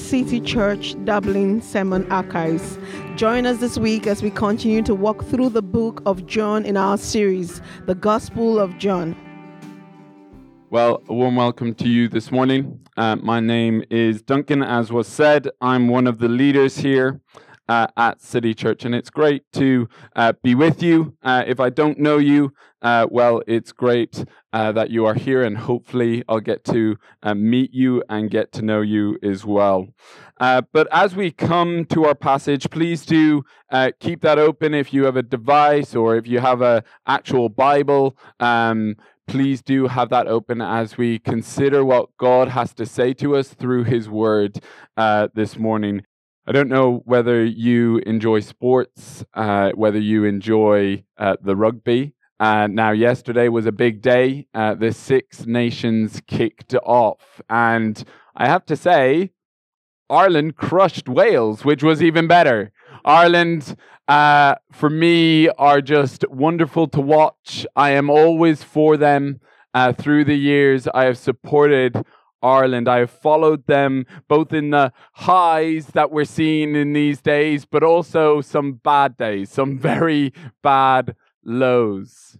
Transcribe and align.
City 0.00 0.40
Church 0.40 0.96
Dublin 1.04 1.60
Sermon 1.60 2.10
Archives. 2.10 2.78
Join 3.16 3.44
us 3.44 3.58
this 3.58 3.76
week 3.76 4.06
as 4.06 4.22
we 4.22 4.30
continue 4.30 4.82
to 4.82 4.94
walk 4.94 5.24
through 5.26 5.50
the 5.50 5.62
book 5.62 6.02
of 6.06 6.26
John 6.26 6.64
in 6.64 6.76
our 6.76 6.96
series, 6.96 7.60
The 7.86 7.94
Gospel 7.94 8.58
of 8.58 8.76
John. 8.78 9.14
Well, 10.70 11.02
a 11.08 11.14
warm 11.14 11.36
welcome 11.36 11.74
to 11.74 11.88
you 11.88 12.08
this 12.08 12.32
morning. 12.32 12.80
Uh, 12.96 13.16
my 13.16 13.40
name 13.40 13.84
is 13.90 14.22
Duncan, 14.22 14.62
as 14.62 14.90
was 14.90 15.06
said. 15.06 15.48
I'm 15.60 15.88
one 15.88 16.06
of 16.06 16.18
the 16.18 16.28
leaders 16.28 16.76
here 16.76 17.20
uh, 17.70 17.86
at 17.96 18.20
City 18.20 18.52
Church, 18.52 18.84
and 18.84 18.96
it's 18.96 19.10
great 19.10 19.44
to 19.52 19.88
uh, 20.16 20.32
be 20.42 20.56
with 20.56 20.82
you. 20.82 21.16
Uh, 21.22 21.44
if 21.46 21.60
I 21.60 21.70
don't 21.70 22.00
know 22.00 22.18
you, 22.18 22.52
uh, 22.82 23.06
well, 23.08 23.42
it's 23.46 23.70
great 23.70 24.24
uh, 24.52 24.72
that 24.72 24.90
you 24.90 25.06
are 25.06 25.14
here, 25.14 25.44
and 25.44 25.56
hopefully, 25.56 26.24
I'll 26.28 26.40
get 26.40 26.64
to 26.64 26.96
meet 27.36 27.72
you 27.72 28.02
and 28.08 28.28
get 28.28 28.50
to 28.52 28.62
know 28.62 28.80
you 28.80 29.18
as 29.22 29.44
well. 29.44 29.86
but 30.38 30.88
as 30.90 31.14
we 31.14 31.30
come 31.30 31.84
to 31.90 32.06
our 32.06 32.16
passage, 32.16 32.68
please 32.70 33.06
do 33.06 33.44
keep 34.00 34.20
that 34.22 34.40
open 34.40 34.74
if 34.74 34.92
you 34.92 35.04
have 35.04 35.16
a 35.16 35.22
device 35.22 35.94
or 35.94 36.16
if 36.16 36.26
you 36.26 36.40
have 36.40 36.62
an 36.62 36.82
actual 37.06 37.48
Bible. 37.48 38.16
Um, 38.40 38.96
please 39.28 39.62
do 39.62 39.86
have 39.86 40.08
that 40.08 40.26
open 40.26 40.60
as 40.60 40.98
we 40.98 41.20
consider 41.20 41.84
what 41.84 42.08
God 42.18 42.48
has 42.48 42.74
to 42.74 42.84
say 42.84 43.12
to 43.14 43.36
us 43.36 43.54
through 43.54 43.84
His 43.84 44.08
Word 44.08 44.58
uh, 44.96 45.28
this 45.34 45.56
morning. 45.56 46.04
I 46.46 46.52
don't 46.52 46.68
know 46.68 47.02
whether 47.04 47.44
you 47.44 47.98
enjoy 47.98 48.40
sports, 48.40 49.24
uh, 49.34 49.72
whether 49.74 49.98
you 49.98 50.24
enjoy 50.24 51.04
uh, 51.18 51.36
the 51.42 51.54
rugby. 51.54 52.14
Uh, 52.40 52.66
now, 52.66 52.90
yesterday 52.90 53.48
was 53.48 53.66
a 53.66 53.72
big 53.72 54.00
day. 54.00 54.46
Uh, 54.54 54.74
the 54.74 54.92
Six 54.92 55.44
Nations 55.44 56.22
kicked 56.26 56.74
off. 56.74 57.42
And 57.50 58.02
I 58.34 58.46
have 58.46 58.64
to 58.66 58.76
say, 58.76 59.32
Ireland 60.08 60.56
crushed 60.56 61.08
Wales, 61.08 61.64
which 61.64 61.82
was 61.82 62.02
even 62.02 62.26
better. 62.26 62.72
Ireland, 63.04 63.76
uh, 64.08 64.54
for 64.72 64.88
me, 64.88 65.50
are 65.50 65.82
just 65.82 66.24
wonderful 66.30 66.88
to 66.88 67.00
watch. 67.02 67.66
I 67.76 67.90
am 67.90 68.08
always 68.08 68.62
for 68.62 68.96
them. 68.96 69.40
Uh, 69.72 69.92
through 69.92 70.24
the 70.24 70.36
years, 70.36 70.88
I 70.92 71.04
have 71.04 71.16
supported 71.16 72.04
Ireland. 72.42 72.88
I 72.88 72.98
have 72.98 73.10
followed 73.10 73.66
them 73.66 74.06
both 74.28 74.52
in 74.52 74.70
the 74.70 74.92
highs 75.12 75.88
that 75.88 76.10
we're 76.10 76.24
seeing 76.24 76.74
in 76.74 76.92
these 76.92 77.20
days, 77.20 77.64
but 77.64 77.82
also 77.82 78.40
some 78.40 78.74
bad 78.74 79.16
days, 79.16 79.50
some 79.50 79.78
very 79.78 80.32
bad 80.62 81.16
lows. 81.44 82.38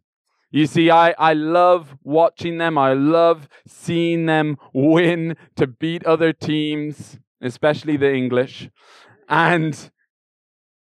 You 0.51 0.67
see, 0.67 0.91
I, 0.91 1.15
I 1.17 1.33
love 1.35 1.97
watching 2.03 2.59
them. 2.59 2.77
I 2.77 2.93
love 2.93 3.49
seeing 3.67 4.27
them 4.27 4.57
win 4.73 5.37
to 5.57 5.67
beat 5.67 6.05
other 6.05 6.33
teams, 6.33 7.21
especially 7.41 7.97
the 7.97 8.13
English. 8.13 8.69
And 9.29 9.91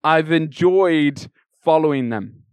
I've 0.02 0.33
enjoyed 0.33 1.28
following 1.62 2.08
them. 2.08 2.45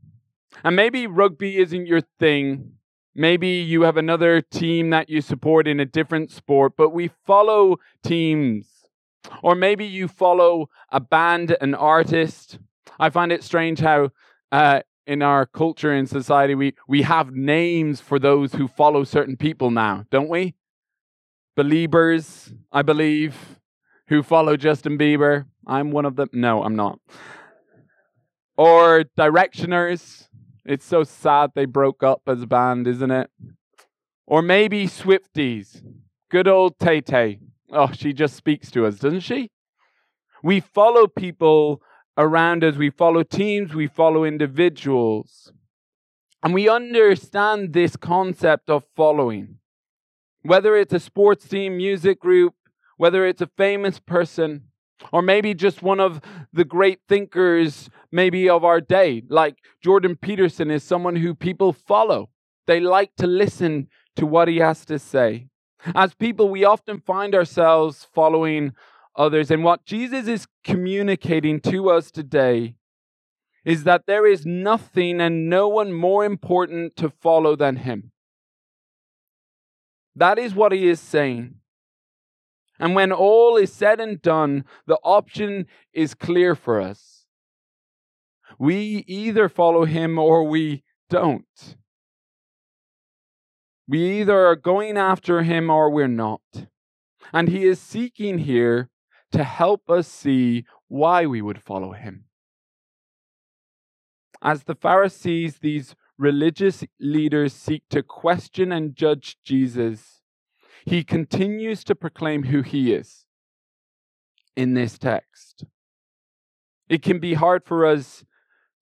And 0.63 0.75
maybe 0.75 1.07
rugby 1.07 1.57
isn't 1.57 1.85
your 1.85 2.01
thing, 2.19 2.73
Maybe 3.19 3.47
you 3.47 3.81
have 3.81 3.97
another 3.97 4.41
team 4.41 4.91
that 4.91 5.09
you 5.09 5.21
support 5.21 5.67
in 5.67 5.79
a 5.79 5.85
different 5.85 6.29
sport, 6.29 6.73
but 6.77 6.91
we 6.91 7.09
follow 7.25 7.79
teams. 8.03 8.67
Or 9.41 9.55
maybe 9.55 9.85
you 9.85 10.07
follow 10.07 10.69
a 10.91 10.99
band, 10.99 11.57
an 11.59 11.73
artist. 11.73 12.59
I 12.99 13.09
find 13.09 13.31
it 13.31 13.43
strange 13.43 13.79
how 13.79 14.11
uh, 14.51 14.81
in 15.07 15.23
our 15.23 15.47
culture 15.47 15.91
and 15.91 16.07
society 16.07 16.53
we, 16.53 16.75
we 16.87 17.01
have 17.01 17.33
names 17.33 18.01
for 18.01 18.19
those 18.19 18.53
who 18.53 18.67
follow 18.67 19.03
certain 19.03 19.35
people 19.35 19.71
now, 19.71 20.05
don't 20.11 20.29
we? 20.29 20.53
Beliebers, 21.57 22.53
I 22.71 22.83
believe, 22.83 23.59
who 24.09 24.21
follow 24.21 24.55
Justin 24.57 24.95
Bieber. 24.95 25.45
I'm 25.65 25.89
one 25.89 26.05
of 26.05 26.17
them. 26.17 26.29
No, 26.33 26.61
I'm 26.61 26.75
not. 26.75 26.99
Or 28.57 29.05
directioners 29.17 30.26
it's 30.67 30.85
so 30.85 31.03
sad 31.03 31.51
they 31.55 31.65
broke 31.65 32.03
up 32.03 32.23
as 32.27 32.41
a 32.41 32.47
band, 32.47 32.87
isn't 32.87 33.09
it? 33.09 33.31
Or 34.27 34.41
maybe 34.41 34.85
Swifties. 34.85 35.81
Good 36.29 36.47
old 36.47 36.77
Tay 36.77 36.99
Tay. 36.99 37.39
Oh, 37.71 37.91
she 37.93 38.11
just 38.11 38.35
speaks 38.35 38.69
to 38.71 38.85
us, 38.85 38.99
doesn't 38.99 39.21
she? 39.21 39.49
We 40.43 40.59
follow 40.59 41.07
people 41.07 41.81
around 42.17 42.63
us, 42.63 42.75
we 42.75 42.89
follow 42.89 43.23
teams, 43.23 43.73
we 43.73 43.87
follow 43.87 44.25
individuals. 44.25 45.53
And 46.43 46.53
we 46.53 46.67
understand 46.67 47.71
this 47.71 47.95
concept 47.95 48.69
of 48.69 48.85
following. 48.95 49.59
Whether 50.41 50.75
it's 50.75 50.93
a 50.93 50.99
sports 50.99 51.47
team, 51.47 51.77
music 51.77 52.19
group, 52.19 52.55
whether 52.97 53.25
it's 53.25 53.41
a 53.41 53.49
famous 53.57 53.99
person, 53.99 54.63
or 55.11 55.21
maybe 55.21 55.53
just 55.53 55.81
one 55.81 55.99
of 55.99 56.21
the 56.51 56.65
great 56.65 56.99
thinkers, 57.07 57.89
maybe 58.11 58.49
of 58.49 58.63
our 58.63 58.81
day, 58.81 59.23
like 59.29 59.57
Jordan 59.81 60.15
Peterson 60.15 60.71
is 60.71 60.83
someone 60.83 61.15
who 61.15 61.35
people 61.35 61.73
follow. 61.73 62.29
They 62.65 62.79
like 62.79 63.15
to 63.17 63.27
listen 63.27 63.87
to 64.15 64.25
what 64.25 64.47
he 64.47 64.57
has 64.57 64.85
to 64.85 64.99
say. 64.99 65.47
As 65.95 66.13
people, 66.13 66.49
we 66.49 66.65
often 66.65 66.99
find 66.99 67.35
ourselves 67.35 68.07
following 68.13 68.73
others. 69.15 69.51
And 69.51 69.63
what 69.63 69.85
Jesus 69.85 70.27
is 70.27 70.47
communicating 70.63 71.59
to 71.61 71.89
us 71.89 72.11
today 72.11 72.75
is 73.63 73.83
that 73.83 74.05
there 74.07 74.25
is 74.25 74.45
nothing 74.45 75.19
and 75.19 75.49
no 75.49 75.67
one 75.67 75.93
more 75.93 76.25
important 76.25 76.95
to 76.95 77.09
follow 77.09 77.55
than 77.55 77.77
him. 77.77 78.11
That 80.15 80.39
is 80.39 80.55
what 80.55 80.71
he 80.71 80.87
is 80.87 80.99
saying. 80.99 81.55
And 82.79 82.95
when 82.95 83.11
all 83.11 83.57
is 83.57 83.73
said 83.73 83.99
and 83.99 84.21
done, 84.21 84.65
the 84.85 84.99
option 85.03 85.65
is 85.93 86.13
clear 86.13 86.55
for 86.55 86.79
us. 86.79 87.25
We 88.59 89.03
either 89.07 89.49
follow 89.49 89.85
him 89.85 90.17
or 90.17 90.43
we 90.43 90.83
don't. 91.09 91.75
We 93.87 94.19
either 94.19 94.45
are 94.45 94.55
going 94.55 94.97
after 94.97 95.43
him 95.43 95.69
or 95.69 95.89
we're 95.89 96.07
not. 96.07 96.41
And 97.33 97.49
he 97.49 97.65
is 97.65 97.79
seeking 97.79 98.39
here 98.39 98.89
to 99.31 99.43
help 99.43 99.89
us 99.89 100.07
see 100.07 100.65
why 100.87 101.25
we 101.25 101.41
would 101.41 101.61
follow 101.61 101.93
him. 101.93 102.25
As 104.41 104.63
the 104.63 104.75
Pharisees, 104.75 105.59
these 105.59 105.95
religious 106.17 106.83
leaders 106.99 107.53
seek 107.53 107.83
to 107.89 108.03
question 108.03 108.71
and 108.71 108.95
judge 108.95 109.37
Jesus, 109.43 110.16
he 110.87 111.03
continues 111.03 111.83
to 111.83 111.93
proclaim 111.93 112.43
who 112.43 112.61
he 112.61 112.93
is 112.93 113.25
in 114.55 114.73
this 114.73 114.97
text. 114.97 115.65
It 116.87 117.01
can 117.01 117.19
be 117.19 117.33
hard 117.33 117.65
for 117.65 117.85
us 117.85 118.23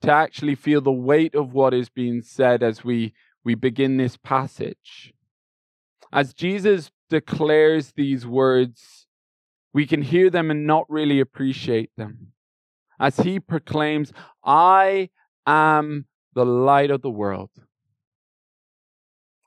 to 0.04 0.12
actually 0.12 0.54
feel 0.54 0.82
the 0.82 0.92
weight 0.92 1.34
of 1.34 1.54
what 1.54 1.74
is 1.74 1.90
being 1.90 2.22
said 2.22 2.62
as 2.62 2.84
we, 2.84 3.16
we 3.44 3.56
begin 3.56 3.98
this 3.98 4.18
passage. 4.18 5.16
As 6.14 6.36
Jesus 6.36 6.92
declares 7.10 7.94
these 7.94 8.24
words, 8.28 9.08
we 9.74 9.88
can 9.88 10.04
hear 10.04 10.30
them 10.30 10.52
and 10.52 10.68
not 10.68 10.86
really 10.88 11.20
appreciate 11.20 11.90
them. 11.98 12.34
As 13.00 13.18
he 13.18 13.40
proclaims, 13.40 14.14
I 14.44 15.10
am 15.48 16.06
the 16.36 16.46
light 16.46 16.92
of 16.92 17.02
the 17.02 17.10
world. 17.10 17.50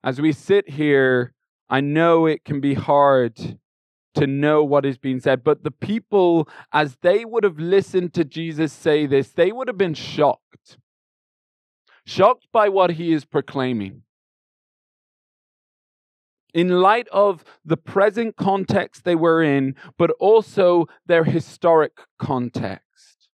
As 0.02 0.20
we 0.20 0.32
sit 0.32 0.70
here 0.70 1.34
I 1.70 1.80
know 1.80 2.26
it 2.26 2.44
can 2.44 2.60
be 2.60 2.74
hard 2.74 3.58
to 4.14 4.26
know 4.26 4.64
what 4.64 4.84
is 4.84 4.98
being 4.98 5.20
said, 5.20 5.44
but 5.44 5.62
the 5.62 5.70
people, 5.70 6.48
as 6.72 6.96
they 7.02 7.24
would 7.24 7.44
have 7.44 7.58
listened 7.58 8.14
to 8.14 8.24
Jesus 8.24 8.72
say 8.72 9.06
this, 9.06 9.28
they 9.28 9.52
would 9.52 9.68
have 9.68 9.78
been 9.78 9.94
shocked. 9.94 10.78
Shocked 12.04 12.46
by 12.52 12.68
what 12.68 12.92
he 12.92 13.12
is 13.12 13.24
proclaiming. 13.24 14.02
In 16.54 16.80
light 16.80 17.06
of 17.08 17.44
the 17.64 17.76
present 17.76 18.36
context 18.36 19.04
they 19.04 19.14
were 19.14 19.42
in, 19.42 19.76
but 19.98 20.10
also 20.18 20.86
their 21.06 21.24
historic 21.24 22.00
context. 22.18 23.28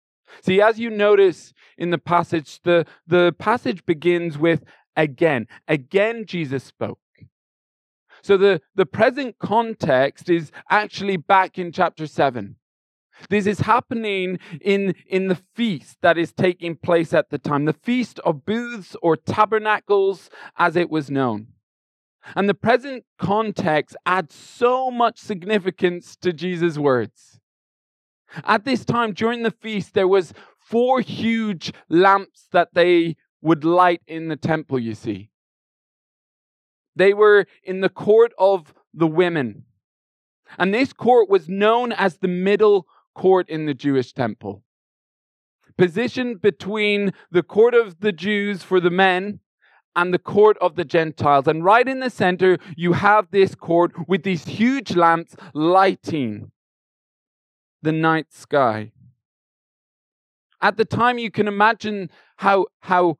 See, 0.41 0.61
as 0.61 0.79
you 0.79 0.89
notice 0.89 1.53
in 1.77 1.91
the 1.91 1.97
passage, 1.97 2.61
the, 2.63 2.85
the 3.05 3.35
passage 3.37 3.85
begins 3.85 4.37
with 4.37 4.63
again. 4.95 5.47
Again, 5.67 6.25
Jesus 6.25 6.63
spoke. 6.63 6.99
So 8.23 8.37
the, 8.37 8.61
the 8.75 8.85
present 8.85 9.39
context 9.39 10.29
is 10.29 10.51
actually 10.69 11.17
back 11.17 11.57
in 11.57 11.71
chapter 11.71 12.07
7. 12.07 12.55
This 13.29 13.45
is 13.45 13.61
happening 13.61 14.39
in, 14.61 14.95
in 15.07 15.27
the 15.27 15.39
feast 15.55 15.97
that 16.01 16.17
is 16.17 16.31
taking 16.31 16.75
place 16.75 17.13
at 17.13 17.29
the 17.29 17.37
time, 17.37 17.65
the 17.65 17.73
feast 17.73 18.19
of 18.19 18.45
booths 18.45 18.95
or 19.01 19.15
tabernacles 19.15 20.29
as 20.57 20.75
it 20.75 20.89
was 20.89 21.11
known. 21.11 21.47
And 22.35 22.47
the 22.47 22.53
present 22.53 23.03
context 23.17 23.95
adds 24.05 24.35
so 24.35 24.91
much 24.91 25.19
significance 25.19 26.15
to 26.17 26.31
Jesus' 26.31 26.77
words. 26.77 27.39
At 28.45 28.63
this 28.63 28.85
time 28.85 29.13
during 29.13 29.43
the 29.43 29.51
feast, 29.51 29.93
there 29.93 30.07
was 30.07 30.33
four 30.57 31.01
huge 31.01 31.73
lamps 31.89 32.47
that 32.51 32.69
they 32.73 33.17
would 33.41 33.63
light 33.63 34.01
in 34.07 34.29
the 34.29 34.35
temple, 34.35 34.79
you 34.79 34.93
see. 34.93 35.30
They 36.95 37.13
were 37.13 37.45
in 37.63 37.81
the 37.81 37.89
court 37.89 38.33
of 38.37 38.73
the 38.93 39.07
women. 39.07 39.63
And 40.57 40.73
this 40.73 40.93
court 40.93 41.29
was 41.29 41.47
known 41.47 41.91
as 41.91 42.17
the 42.17 42.27
middle 42.27 42.87
court 43.15 43.49
in 43.49 43.65
the 43.65 43.73
Jewish 43.73 44.13
temple. 44.13 44.63
Positioned 45.77 46.41
between 46.41 47.13
the 47.31 47.43
court 47.43 47.73
of 47.73 48.01
the 48.01 48.11
Jews 48.11 48.63
for 48.63 48.79
the 48.79 48.89
men 48.89 49.39
and 49.95 50.13
the 50.13 50.19
court 50.19 50.57
of 50.59 50.75
the 50.75 50.85
Gentiles. 50.85 51.47
And 51.47 51.63
right 51.63 51.87
in 51.87 51.99
the 51.99 52.09
center, 52.09 52.57
you 52.75 52.93
have 52.93 53.31
this 53.31 53.55
court 53.55 53.93
with 54.07 54.23
these 54.23 54.45
huge 54.45 54.95
lamps 54.95 55.35
lighting 55.53 56.51
the 57.81 57.91
night 57.91 58.31
sky. 58.33 58.91
At 60.61 60.77
the 60.77 60.85
time, 60.85 61.17
you 61.17 61.31
can 61.31 61.47
imagine 61.47 62.11
how, 62.37 62.67
how 62.81 63.17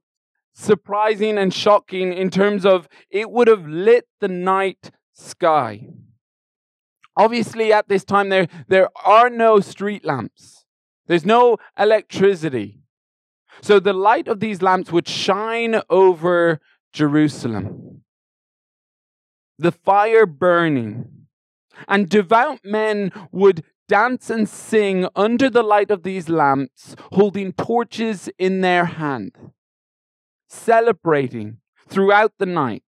surprising 0.53 1.37
and 1.37 1.53
shocking 1.53 2.13
in 2.13 2.29
terms 2.29 2.65
of 2.65 2.87
it 3.09 3.31
would 3.31 3.47
have 3.47 3.67
lit 3.67 4.07
the 4.19 4.27
night 4.27 4.91
sky. 5.13 5.87
Obviously, 7.17 7.73
at 7.73 7.87
this 7.87 8.03
time, 8.03 8.29
there, 8.29 8.47
there 8.67 8.89
are 9.05 9.29
no 9.29 9.59
street 9.59 10.05
lamps, 10.05 10.65
there's 11.07 11.25
no 11.25 11.57
electricity. 11.77 12.79
So 13.61 13.79
the 13.79 13.93
light 13.93 14.27
of 14.27 14.39
these 14.39 14.61
lamps 14.61 14.91
would 14.91 15.07
shine 15.07 15.81
over 15.89 16.59
Jerusalem. 16.93 18.03
The 19.59 19.71
fire 19.71 20.25
burning. 20.25 21.27
And 21.87 22.09
devout 22.09 22.59
men 22.63 23.11
would 23.31 23.63
dance 23.87 24.29
and 24.29 24.47
sing 24.47 25.07
under 25.15 25.49
the 25.49 25.63
light 25.63 25.91
of 25.91 26.03
these 26.03 26.29
lamps, 26.29 26.95
holding 27.11 27.51
torches 27.51 28.29
in 28.39 28.61
their 28.61 28.85
hand, 28.85 29.35
celebrating 30.51 31.57
throughout 31.87 32.33
the 32.37 32.45
night. 32.45 32.83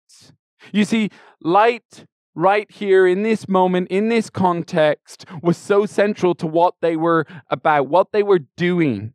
You 0.71 0.85
see, 0.85 1.09
light 1.41 2.05
right 2.35 2.69
here 2.71 3.07
in 3.07 3.23
this 3.23 3.47
moment, 3.47 3.89
in 3.89 4.09
this 4.09 4.29
context, 4.29 5.25
was 5.41 5.57
so 5.57 5.85
central 5.85 6.35
to 6.35 6.47
what 6.47 6.75
they 6.81 6.95
were 6.95 7.25
about, 7.49 7.87
what 7.87 8.11
they 8.11 8.23
were 8.23 8.41
doing. 8.57 9.13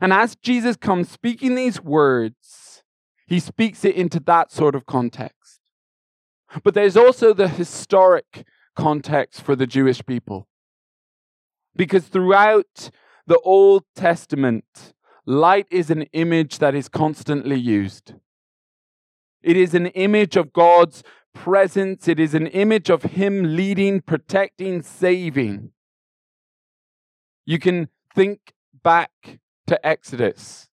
And 0.00 0.12
as 0.12 0.36
Jesus 0.36 0.76
comes 0.76 1.10
speaking 1.10 1.54
these 1.54 1.80
words, 1.80 2.82
he 3.26 3.40
speaks 3.40 3.84
it 3.84 3.94
into 3.94 4.20
that 4.20 4.52
sort 4.52 4.74
of 4.74 4.86
context. 4.86 5.60
But 6.62 6.74
there's 6.74 6.96
also 6.96 7.32
the 7.32 7.48
historic 7.48 8.44
context 8.74 9.42
for 9.42 9.56
the 9.56 9.66
Jewish 9.66 10.04
people. 10.04 10.48
Because 11.74 12.06
throughout 12.06 12.90
the 13.26 13.38
Old 13.40 13.84
Testament, 13.94 14.94
light 15.26 15.66
is 15.70 15.90
an 15.90 16.02
image 16.12 16.58
that 16.58 16.74
is 16.74 16.88
constantly 16.88 17.58
used. 17.58 18.14
It 19.42 19.56
is 19.56 19.74
an 19.74 19.86
image 19.88 20.36
of 20.36 20.52
God's 20.52 21.02
presence, 21.34 22.08
it 22.08 22.18
is 22.18 22.34
an 22.34 22.46
image 22.46 22.88
of 22.88 23.02
Him 23.02 23.56
leading, 23.56 24.00
protecting, 24.00 24.82
saving. 24.82 25.70
You 27.44 27.58
can 27.58 27.88
think 28.14 28.54
back 28.82 29.40
to 29.66 29.86
Exodus. 29.86 30.68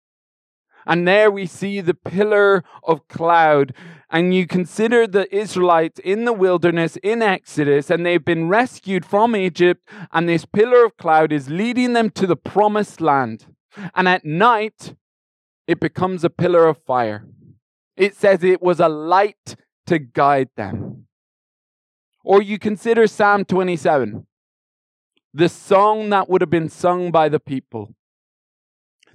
And 0.86 1.06
there 1.06 1.30
we 1.30 1.46
see 1.46 1.80
the 1.80 1.94
pillar 1.94 2.64
of 2.82 3.06
cloud. 3.08 3.74
And 4.10 4.34
you 4.34 4.46
consider 4.46 5.06
the 5.06 5.32
Israelites 5.34 6.00
in 6.00 6.24
the 6.24 6.32
wilderness 6.32 6.96
in 7.02 7.22
Exodus, 7.22 7.88
and 7.88 8.04
they've 8.04 8.24
been 8.24 8.48
rescued 8.48 9.06
from 9.06 9.34
Egypt, 9.34 9.88
and 10.12 10.28
this 10.28 10.44
pillar 10.44 10.84
of 10.84 10.96
cloud 10.98 11.32
is 11.32 11.48
leading 11.48 11.94
them 11.94 12.10
to 12.10 12.26
the 12.26 12.36
promised 12.36 13.00
land. 13.00 13.46
And 13.94 14.08
at 14.08 14.24
night, 14.24 14.94
it 15.66 15.80
becomes 15.80 16.24
a 16.24 16.30
pillar 16.30 16.66
of 16.66 16.78
fire. 16.78 17.26
It 17.96 18.14
says 18.14 18.42
it 18.42 18.62
was 18.62 18.80
a 18.80 18.88
light 18.88 19.56
to 19.86 19.98
guide 19.98 20.50
them. 20.56 21.06
Or 22.24 22.40
you 22.40 22.58
consider 22.58 23.06
Psalm 23.06 23.44
27, 23.44 24.26
the 25.34 25.48
song 25.48 26.10
that 26.10 26.28
would 26.28 26.40
have 26.40 26.50
been 26.50 26.68
sung 26.68 27.10
by 27.10 27.28
the 27.28 27.40
people. 27.40 27.94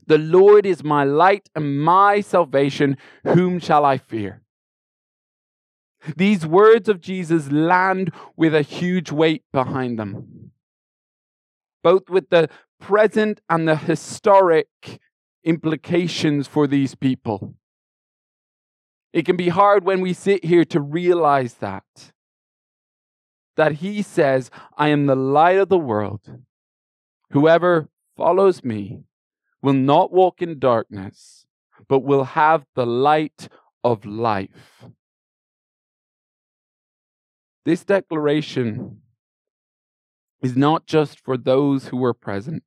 The 0.05 0.17
Lord 0.17 0.65
is 0.65 0.83
my 0.83 1.03
light 1.03 1.49
and 1.55 1.81
my 1.81 2.21
salvation. 2.21 2.97
Whom 3.23 3.59
shall 3.59 3.85
I 3.85 3.97
fear? 3.97 4.41
These 6.15 6.45
words 6.45 6.87
of 6.87 7.01
Jesus 7.01 7.51
land 7.51 8.13
with 8.35 8.55
a 8.55 8.61
huge 8.61 9.11
weight 9.11 9.43
behind 9.51 9.99
them, 9.99 10.46
both 11.83 12.09
with 12.09 12.29
the 12.29 12.49
present 12.79 13.41
and 13.49 13.67
the 13.67 13.75
historic 13.75 14.99
implications 15.43 16.47
for 16.47 16.67
these 16.67 16.95
people. 16.95 17.55
It 19.13 19.25
can 19.25 19.37
be 19.37 19.49
hard 19.49 19.83
when 19.83 20.01
we 20.01 20.13
sit 20.13 20.45
here 20.45 20.65
to 20.65 20.81
realize 20.81 21.55
that. 21.55 22.11
That 23.55 23.73
he 23.73 24.01
says, 24.01 24.51
I 24.77 24.89
am 24.89 25.05
the 25.05 25.15
light 25.15 25.57
of 25.57 25.69
the 25.69 25.77
world. 25.77 26.21
Whoever 27.31 27.89
follows 28.15 28.63
me 28.63 29.03
will 29.61 29.73
not 29.73 30.11
walk 30.11 30.41
in 30.41 30.59
darkness, 30.59 31.47
but 31.87 31.99
will 31.99 32.23
have 32.23 32.65
the 32.75 32.85
light 32.85 33.49
of 33.83 34.05
life. 34.05 34.85
This 37.65 37.83
declaration 37.83 39.01
is 40.41 40.55
not 40.55 40.85
just 40.85 41.19
for 41.19 41.37
those 41.37 41.87
who 41.87 41.97
were 41.97 42.13
present, 42.13 42.63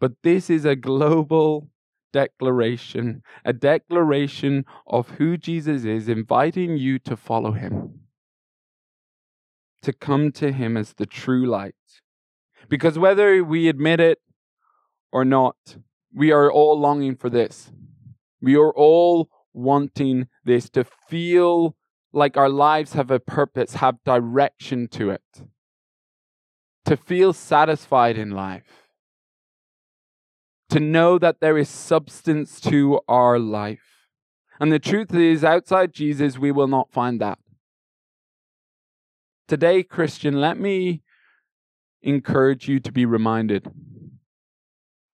but 0.00 0.12
this 0.22 0.50
is 0.50 0.64
a 0.64 0.76
global 0.76 1.68
declaration, 2.12 3.22
a 3.44 3.52
declaration 3.52 4.64
of 4.86 5.10
who 5.10 5.36
Jesus 5.36 5.84
is, 5.84 6.08
inviting 6.08 6.76
you 6.76 6.98
to 7.00 7.16
follow 7.16 7.52
him, 7.52 8.00
to 9.82 9.92
come 9.92 10.30
to 10.32 10.52
him 10.52 10.76
as 10.76 10.94
the 10.94 11.06
true 11.06 11.46
light. 11.46 11.74
Because 12.68 12.98
whether 12.98 13.42
we 13.42 13.68
admit 13.68 14.00
it 14.00 14.18
or 15.10 15.24
not, 15.24 15.76
we 16.14 16.30
are 16.30 16.50
all 16.50 16.78
longing 16.78 17.16
for 17.16 17.30
this. 17.30 17.72
We 18.40 18.56
are 18.56 18.72
all 18.72 19.28
wanting 19.52 20.28
this 20.44 20.68
to 20.70 20.84
feel 20.84 21.76
like 22.12 22.36
our 22.36 22.48
lives 22.48 22.92
have 22.92 23.10
a 23.10 23.20
purpose, 23.20 23.74
have 23.74 24.02
direction 24.04 24.88
to 24.88 25.10
it, 25.10 25.42
to 26.84 26.96
feel 26.96 27.32
satisfied 27.32 28.18
in 28.18 28.30
life, 28.30 28.88
to 30.70 30.80
know 30.80 31.18
that 31.18 31.40
there 31.40 31.58
is 31.58 31.68
substance 31.68 32.60
to 32.60 33.00
our 33.08 33.38
life. 33.38 34.08
And 34.60 34.72
the 34.72 34.78
truth 34.78 35.14
is, 35.14 35.44
outside 35.44 35.92
Jesus, 35.92 36.38
we 36.38 36.52
will 36.52 36.68
not 36.68 36.92
find 36.92 37.20
that. 37.20 37.38
Today, 39.48 39.82
Christian, 39.82 40.40
let 40.40 40.58
me 40.58 41.02
encourage 42.02 42.68
you 42.68 42.80
to 42.80 42.90
be 42.90 43.04
reminded 43.04 43.70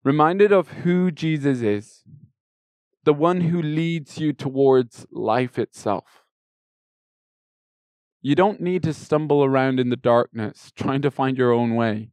reminded 0.04 0.52
of 0.52 0.68
who 0.68 1.10
Jesus 1.10 1.60
is, 1.60 2.02
the 3.04 3.12
one 3.12 3.42
who 3.42 3.60
leads 3.60 4.18
you 4.18 4.32
towards 4.32 5.06
life 5.10 5.58
itself. 5.58 6.24
You 8.20 8.34
don't 8.34 8.60
need 8.60 8.82
to 8.82 8.92
stumble 8.92 9.44
around 9.44 9.78
in 9.78 9.90
the 9.90 9.96
darkness 9.96 10.72
trying 10.74 11.02
to 11.02 11.10
find 11.10 11.38
your 11.38 11.52
own 11.52 11.74
way. 11.74 12.10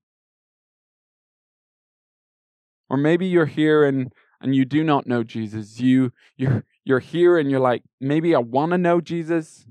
Or 2.89 2.97
maybe 2.97 3.25
you're 3.25 3.47
here 3.47 3.83
and, 3.83 4.13
and 4.39 4.55
you 4.55 4.65
do 4.65 4.83
not 4.83 5.07
know 5.07 5.23
Jesus. 5.23 5.79
You, 5.79 6.13
you're, 6.37 6.63
you're 6.83 6.99
here 6.99 7.37
and 7.37 7.49
you're 7.49 7.59
like, 7.59 7.83
maybe 7.99 8.35
I 8.35 8.39
want 8.39 8.71
to 8.71 8.77
know 8.77 9.01
Jesus. 9.01 9.65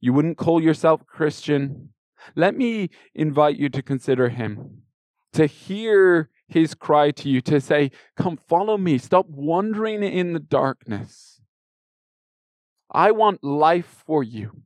You 0.00 0.12
wouldn't 0.12 0.36
call 0.36 0.62
yourself 0.62 1.06
Christian. 1.06 1.90
Let 2.36 2.54
me 2.54 2.90
invite 3.14 3.56
you 3.56 3.70
to 3.70 3.82
consider 3.82 4.28
him, 4.28 4.82
to 5.32 5.46
hear 5.46 6.28
his 6.48 6.74
cry 6.74 7.10
to 7.12 7.28
you 7.28 7.40
to 7.42 7.60
say, 7.60 7.90
Come 8.16 8.36
follow 8.36 8.76
me. 8.76 8.98
Stop 8.98 9.26
wandering 9.28 10.02
in 10.02 10.34
the 10.34 10.40
darkness. 10.40 11.40
I 12.90 13.12
want 13.12 13.42
life 13.42 14.02
for 14.04 14.22
you. 14.22 14.62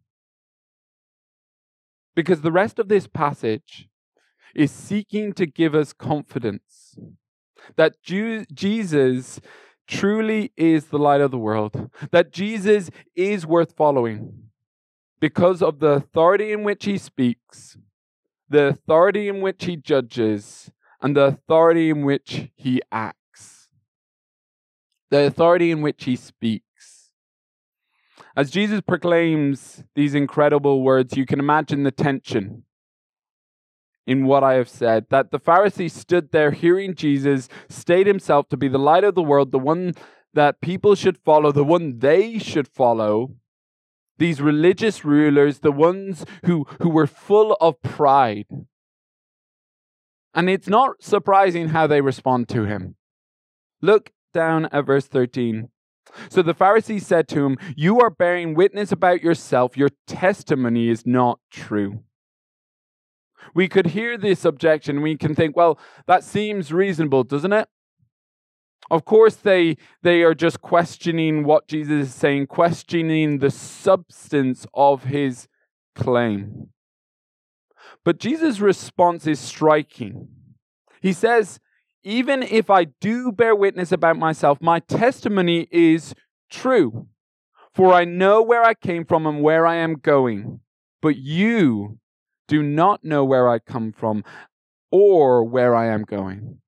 Because 2.14 2.42
the 2.42 2.52
rest 2.52 2.78
of 2.78 2.88
this 2.88 3.06
passage 3.06 3.88
is 4.54 4.71
seeking 4.71 5.33
to 5.33 5.47
give 5.47 5.75
us 5.75 5.92
confidence 5.92 6.97
that 7.76 7.94
Jesus 8.02 9.40
truly 9.87 10.52
is 10.56 10.87
the 10.87 10.99
light 10.99 11.21
of 11.21 11.30
the 11.30 11.38
world, 11.38 11.90
that 12.11 12.33
Jesus 12.33 12.90
is 13.14 13.47
worth 13.47 13.76
following 13.76 14.44
because 15.21 15.62
of 15.62 15.80
the 15.80 15.88
authority 15.88 16.52
in 16.52 16.64
which 16.64 16.85
he 16.85 16.99
speaks, 16.99 17.76
the 18.49 18.66
authority 18.66 19.28
in 19.28 19.40
which 19.40 19.64
he 19.64 19.76
judges, 19.76 20.71
and 21.00 21.16
the 21.16 21.25
authority 21.25 21.90
in 21.90 22.04
which 22.04 22.50
he 22.54 22.80
acts, 22.92 23.68
the 25.11 25.26
authority 25.26 25.71
in 25.71 25.83
which 25.83 26.04
he 26.04 26.16
speaks. 26.16 26.64
As 28.36 28.50
Jesus 28.50 28.80
proclaims 28.80 29.84
these 29.94 30.14
incredible 30.14 30.82
words, 30.82 31.16
you 31.16 31.24
can 31.24 31.38
imagine 31.38 31.84
the 31.84 31.92
tension 31.92 32.64
in 34.06 34.26
what 34.26 34.42
I 34.42 34.54
have 34.54 34.68
said. 34.68 35.06
That 35.10 35.30
the 35.30 35.38
Pharisees 35.38 35.92
stood 35.92 36.32
there 36.32 36.50
hearing 36.50 36.94
Jesus 36.94 37.48
state 37.68 38.06
himself 38.06 38.48
to 38.48 38.56
be 38.56 38.68
the 38.68 38.78
light 38.78 39.04
of 39.04 39.14
the 39.14 39.22
world, 39.22 39.52
the 39.52 39.58
one 39.58 39.94
that 40.34 40.60
people 40.60 40.94
should 40.96 41.16
follow, 41.16 41.52
the 41.52 41.64
one 41.64 42.00
they 42.00 42.38
should 42.38 42.66
follow. 42.66 43.36
these 44.18 44.40
religious 44.40 45.04
rulers, 45.04 45.60
the 45.60 45.72
ones 45.72 46.24
who, 46.44 46.66
who 46.80 46.88
were 46.88 47.06
full 47.06 47.56
of 47.60 47.80
pride. 47.82 48.46
And 50.34 50.48
it's 50.50 50.68
not 50.68 51.02
surprising 51.02 51.68
how 51.68 51.86
they 51.86 52.00
respond 52.00 52.48
to 52.50 52.64
him. 52.64 52.96
Look 53.80 54.12
down 54.32 54.66
at 54.66 54.86
verse 54.86 55.06
13. 55.06 55.68
So 56.28 56.42
the 56.42 56.54
Pharisees 56.54 57.06
said 57.06 57.28
to 57.28 57.44
him, 57.44 57.58
You 57.76 58.00
are 58.00 58.11
bearing 58.11 58.54
witness 58.54 58.92
about 58.92 59.23
yourself. 59.23 59.76
Your 59.76 59.90
testimony 60.06 60.88
is 60.88 61.06
not 61.06 61.40
true. 61.50 62.04
We 63.54 63.68
could 63.68 63.88
hear 63.88 64.16
this 64.16 64.44
objection. 64.44 65.02
We 65.02 65.16
can 65.16 65.34
think, 65.34 65.56
well, 65.56 65.78
that 66.06 66.25
seems 66.25 66.73
reasonable, 66.73 67.25
doesn't 67.25 67.52
it? 67.52 67.68
Of 68.90 69.04
course, 69.04 69.37
they, 69.37 69.76
they 70.02 70.23
are 70.23 70.34
just 70.34 70.61
questioning 70.61 71.44
what 71.44 71.68
Jesus 71.68 72.08
is 72.08 72.14
saying, 72.14 72.49
questioning 72.49 73.38
the 73.38 73.50
substance 73.50 74.66
of 74.75 75.04
his 75.04 75.49
claim. 75.94 76.70
But 78.04 78.18
Jesus' 78.18 78.61
response 78.61 79.26
is 79.26 79.40
striking. 79.40 80.28
He 81.00 81.12
says, 81.12 81.61
Even 82.04 82.42
if 82.42 82.68
I 82.68 82.84
do 82.84 83.32
bear 83.32 83.56
witness 83.56 83.90
about 83.90 84.18
myself, 84.18 84.61
my 84.61 84.78
testimony 84.80 85.66
is 85.70 86.14
true. 86.50 87.08
For 87.73 87.92
I 87.92 88.04
know 88.04 88.42
where 88.42 88.62
I 88.62 88.75
came 88.75 89.04
from 89.04 89.26
and 89.26 89.42
where 89.42 89.66
I 89.66 89.76
am 89.76 89.94
going. 89.94 90.61
But 91.02 91.16
you 91.16 91.99
do 92.46 92.62
not 92.62 93.02
know 93.02 93.25
where 93.25 93.49
I 93.49 93.58
come 93.58 93.90
from 93.90 94.23
or 94.92 95.42
where 95.42 95.75
I 95.75 95.87
am 95.87 96.02
going. 96.02 96.58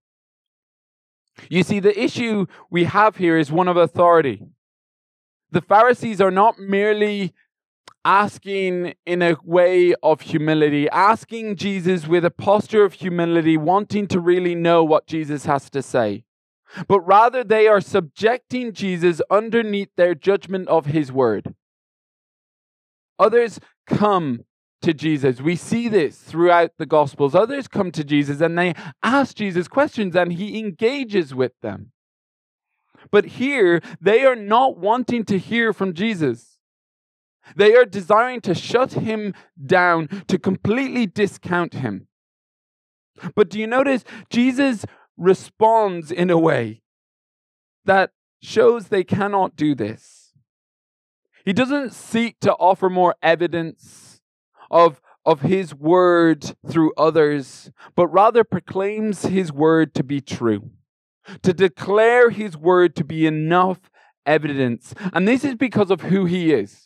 You 1.50 1.62
see, 1.62 1.81
the 1.81 1.99
issue 2.02 2.47
we 2.71 2.85
have 2.85 3.16
here 3.16 3.38
is 3.38 3.52
one 3.52 3.69
of 3.69 3.76
authority. 3.76 4.43
The 5.52 5.61
Pharisees 5.61 6.21
are 6.21 6.31
not 6.31 6.59
merely 6.59 7.35
asking 8.07 8.95
in 9.05 9.21
a 9.21 9.37
way 9.43 9.93
of 10.01 10.21
humility, 10.21 10.89
asking 10.91 11.57
Jesus 11.57 12.07
with 12.07 12.25
a 12.25 12.31
posture 12.31 12.85
of 12.85 12.93
humility, 12.93 13.57
wanting 13.57 14.07
to 14.07 14.21
really 14.21 14.55
know 14.55 14.85
what 14.85 15.09
Jesus 15.09 15.45
has 15.45 15.69
to 15.71 15.83
say. 15.83 16.23
But 16.87 17.01
rather, 17.01 17.43
they 17.43 17.67
are 17.67 17.81
subjecting 17.81 18.73
Jesus 18.73 19.21
underneath 19.29 19.89
their 19.97 20.15
judgment 20.15 20.69
of 20.69 20.87
his 20.87 21.11
word. 21.11 21.57
Others 23.19 23.59
come 23.89 24.45
to 24.83 24.95
Jesus. 24.95 25.41
We 25.41 25.57
see 25.57 25.89
this 25.89 26.17
throughout 26.17 26.73
the 26.79 26.87
Gospels. 26.87 27.35
Others 27.35 27.67
come 27.67 27.91
to 27.91 28.05
Jesus 28.05 28.41
and 28.41 28.57
they 28.57 28.75
ask 29.03 29.35
Jesus 29.35 29.67
questions 29.67 30.15
and 30.15 30.33
he 30.33 30.61
engages 30.61 31.35
with 31.35 31.53
them. 31.61 31.91
But 33.11 33.25
here, 33.25 33.81
they 34.01 34.25
are 34.25 34.37
not 34.37 34.79
wanting 34.79 35.25
to 35.25 35.39
hear 35.39 35.73
from 35.73 35.93
Jesus. 35.93 36.56
They 37.55 37.75
are 37.76 37.85
desiring 37.85 38.41
to 38.43 38.55
shut 38.55 38.95
him 38.95 39.35
down, 39.65 40.09
to 40.29 40.38
completely 40.38 41.07
discount 41.07 41.75
him. 41.75 42.09
But 43.35 43.49
do 43.49 43.59
you 43.59 43.67
notice 43.67 44.05
Jesus 44.31 44.85
responds 45.17 46.11
in 46.11 46.31
a 46.31 46.38
way 46.38 46.83
that 47.85 48.11
shows 48.43 48.88
they 48.88 49.05
cannot 49.05 49.57
do 49.57 49.75
this? 49.75 50.33
He 51.45 51.53
doesn't 51.53 51.93
seek 51.93 52.41
to 52.41 52.53
offer 52.55 52.91
more 52.91 53.15
evidence 53.23 54.21
of, 54.71 55.00
of 55.25 55.43
his 55.43 55.73
word 55.75 56.57
through 56.69 56.93
others, 56.97 57.71
but 57.95 58.09
rather 58.09 58.43
proclaims 58.43 59.23
his 59.23 59.53
word 59.53 59.95
to 59.95 60.03
be 60.03 60.21
true, 60.21 60.71
to 61.43 61.53
declare 61.53 62.31
his 62.31 62.57
word 62.57 62.97
to 62.97 63.05
be 63.05 63.26
enough 63.26 63.79
evidence. 64.26 64.93
And 65.12 65.29
this 65.29 65.45
is 65.45 65.55
because 65.55 65.93
of 65.93 66.03
who 66.03 66.25
he 66.25 66.53
is. 66.53 66.86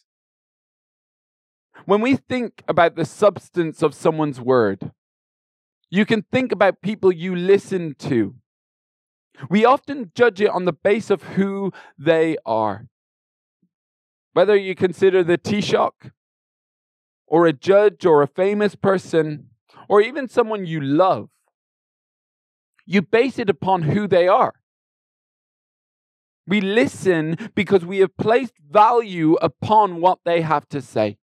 When 1.91 2.03
we 2.03 2.15
think 2.15 2.63
about 2.69 2.95
the 2.95 3.05
substance 3.05 3.83
of 3.83 3.97
someone's 3.97 4.41
word, 4.41 4.93
you 5.91 6.07
can 6.07 6.23
think 6.23 6.53
about 6.53 6.83
people 6.83 7.11
you 7.11 7.35
listen 7.35 7.97
to. 7.99 8.37
We 9.51 9.65
often 9.65 10.13
judge 10.15 10.41
it 10.41 10.51
on 10.51 10.67
the 10.67 10.73
base 10.73 11.11
of 11.11 11.25
who 11.35 11.73
they 11.99 12.37
are. 12.47 12.87
Whether 14.35 14.55
you 14.55 14.77
consider 14.77 15.25
the 15.25 15.37
Taoiseach 15.37 16.13
or 17.27 17.47
a 17.47 17.53
judge 17.53 18.07
or 18.07 18.23
a 18.23 18.29
famous 18.29 18.77
person 18.77 19.49
or 19.89 20.01
even 20.01 20.29
someone 20.29 20.67
you 20.67 20.81
love. 20.81 21.29
You 22.87 23.03
base 23.03 23.37
it 23.37 23.51
upon 23.51 23.83
who 23.83 24.07
they 24.07 24.29
are. 24.29 24.55
We 26.47 26.61
listen 26.61 27.51
because 27.57 27.85
we 27.85 27.99
have 27.99 28.17
placed 28.17 28.55
value 28.61 29.35
upon 29.43 30.01
what 30.01 30.21
they 30.25 30.43
have 30.43 30.69
to 30.69 30.81
say. 30.81 31.17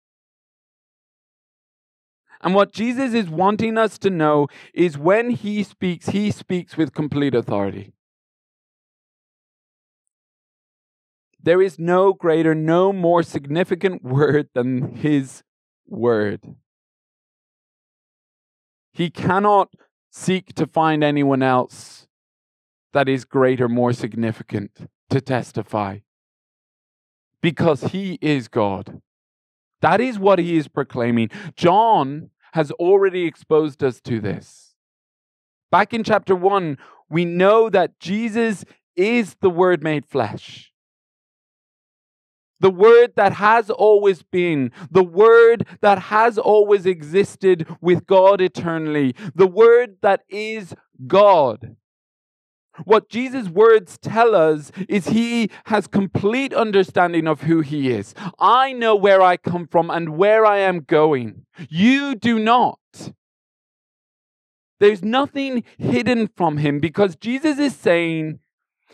And 2.45 2.53
what 2.53 2.71
Jesus 2.71 3.15
is 3.15 3.27
wanting 3.27 3.75
us 3.75 3.97
to 3.97 4.11
know 4.11 4.47
is 4.71 4.99
when 4.99 5.31
he 5.31 5.63
speaks, 5.63 6.09
he 6.09 6.29
speaks 6.29 6.77
with 6.77 6.93
complete 6.93 7.33
authority. 7.33 7.91
There 11.41 11.59
is 11.59 11.79
no 11.79 12.13
greater, 12.13 12.53
no 12.53 12.93
more 12.93 13.23
significant 13.23 14.03
word 14.03 14.49
than 14.53 14.93
his 14.95 15.41
word. 15.87 16.55
He 18.93 19.09
cannot 19.09 19.73
seek 20.11 20.53
to 20.53 20.67
find 20.67 21.03
anyone 21.03 21.41
else 21.41 22.05
that 22.93 23.09
is 23.09 23.25
greater, 23.25 23.67
more 23.67 23.91
significant 23.91 24.87
to 25.09 25.19
testify 25.19 25.99
because 27.41 27.85
he 27.85 28.19
is 28.21 28.47
God. 28.47 29.01
That 29.81 29.99
is 29.99 30.17
what 30.17 30.39
he 30.39 30.57
is 30.57 30.67
proclaiming. 30.67 31.29
John 31.55 32.29
has 32.55 32.71
already 32.71 33.25
exposed 33.25 33.83
us 33.83 34.01
to 34.01 34.19
this. 34.19 34.75
Back 35.71 35.93
in 35.93 36.03
chapter 36.03 36.35
1, 36.35 36.77
we 37.09 37.23
know 37.23 37.69
that 37.69 37.99
Jesus 37.99 38.65
is 38.95 39.35
the 39.41 39.49
Word 39.49 39.83
made 39.83 40.05
flesh 40.05 40.71
the 42.61 42.71
word 42.71 43.11
that 43.15 43.33
has 43.33 43.69
always 43.69 44.23
been, 44.23 44.71
the 44.89 45.03
word 45.03 45.67
that 45.81 45.99
has 45.99 46.37
always 46.37 46.85
existed 46.85 47.67
with 47.81 48.07
God 48.07 48.41
eternally, 48.41 49.13
the 49.35 49.45
word 49.45 49.97
that 50.01 50.23
is 50.29 50.73
God. 51.05 51.75
What 52.83 53.09
Jesus' 53.09 53.47
words 53.47 53.97
tell 53.97 54.35
us 54.35 54.71
is 54.89 55.07
he 55.07 55.49
has 55.65 55.87
complete 55.87 56.53
understanding 56.53 57.27
of 57.27 57.43
who 57.43 57.61
he 57.61 57.91
is. 57.91 58.13
I 58.39 58.73
know 58.73 58.95
where 58.95 59.21
I 59.21 59.37
come 59.37 59.67
from 59.67 59.89
and 59.89 60.17
where 60.17 60.45
I 60.45 60.59
am 60.59 60.81
going. 60.81 61.45
You 61.69 62.15
do 62.15 62.37
not. 62.37 62.79
There's 64.79 65.03
nothing 65.03 65.63
hidden 65.77 66.27
from 66.27 66.57
him 66.57 66.79
because 66.79 67.15
Jesus 67.15 67.59
is 67.59 67.75
saying 67.75 68.39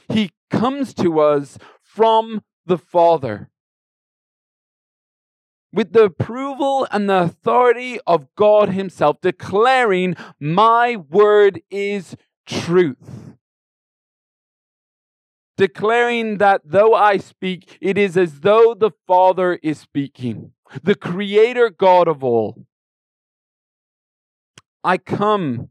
he 0.09 0.31
comes 0.50 0.93
to 0.95 1.19
us 1.19 1.57
from 1.81 2.43
the 2.65 2.77
Father 2.77 3.50
with 5.73 5.93
the 5.93 6.03
approval 6.03 6.88
and 6.91 7.09
the 7.09 7.23
authority 7.23 8.00
of 8.05 8.27
God 8.35 8.69
Himself, 8.69 9.21
declaring, 9.21 10.15
My 10.39 10.95
word 10.95 11.61
is 11.69 12.15
truth. 12.45 13.20
Declaring 15.61 16.39
that 16.39 16.61
though 16.65 16.95
I 16.95 17.17
speak, 17.17 17.77
it 17.79 17.95
is 17.95 18.17
as 18.17 18.39
though 18.39 18.73
the 18.73 18.89
Father 19.05 19.59
is 19.61 19.79
speaking, 19.79 20.53
the 20.81 20.95
Creator 20.95 21.69
God 21.69 22.07
of 22.07 22.23
all. 22.23 22.65
I 24.83 24.97
come 24.97 25.69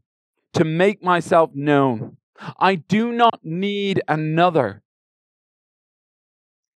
to 0.53 0.63
make 0.63 1.03
myself 1.03 1.49
known. 1.53 2.15
I 2.57 2.75
do 2.75 3.11
not 3.11 3.41
need 3.43 4.01
another. 4.07 4.81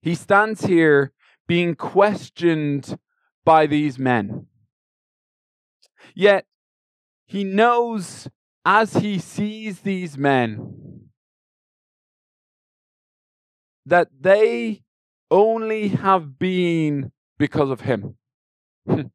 He 0.02 0.14
stands 0.14 0.66
here 0.66 1.14
being 1.48 1.76
questioned 1.76 3.00
by 3.46 3.66
these 3.66 3.98
men. 3.98 4.48
Yet 6.14 6.48
he 7.26 7.46
knows 7.46 8.28
as 8.66 8.96
he 8.96 9.20
sees 9.20 9.80
these 9.80 10.18
men 10.18 10.95
that 13.86 14.10
they 14.20 14.82
only 15.30 15.90
have 15.90 16.38
been 16.40 17.12
because 17.38 17.70
of 17.70 17.82
him. 17.82 18.18
that 18.88 19.10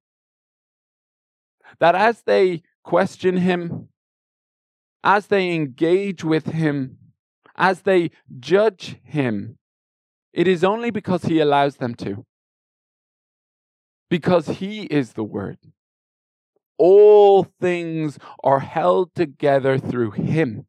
as 1.81 2.23
they 2.23 2.62
question 2.83 3.37
him, 3.39 3.89
as 5.03 5.29
they 5.29 5.55
engage 5.55 6.23
with 6.25 6.47
him, 6.47 6.99
as 7.57 7.83
they 7.83 8.11
judge 8.39 8.97
him, 9.03 9.59
it 10.33 10.47
is 10.47 10.62
only 10.62 10.91
because 10.91 11.25
he 11.25 11.41
allows 11.41 11.77
them 11.77 11.95
to 11.97 12.25
because 14.11 14.49
he 14.49 14.83
is 14.83 15.12
the 15.12 15.25
Word. 15.25 15.59
All 16.77 17.45
things 17.61 18.19
are 18.43 18.61
held 18.61 19.15
together 19.15 19.79
through 19.79 20.11
him. 20.11 20.67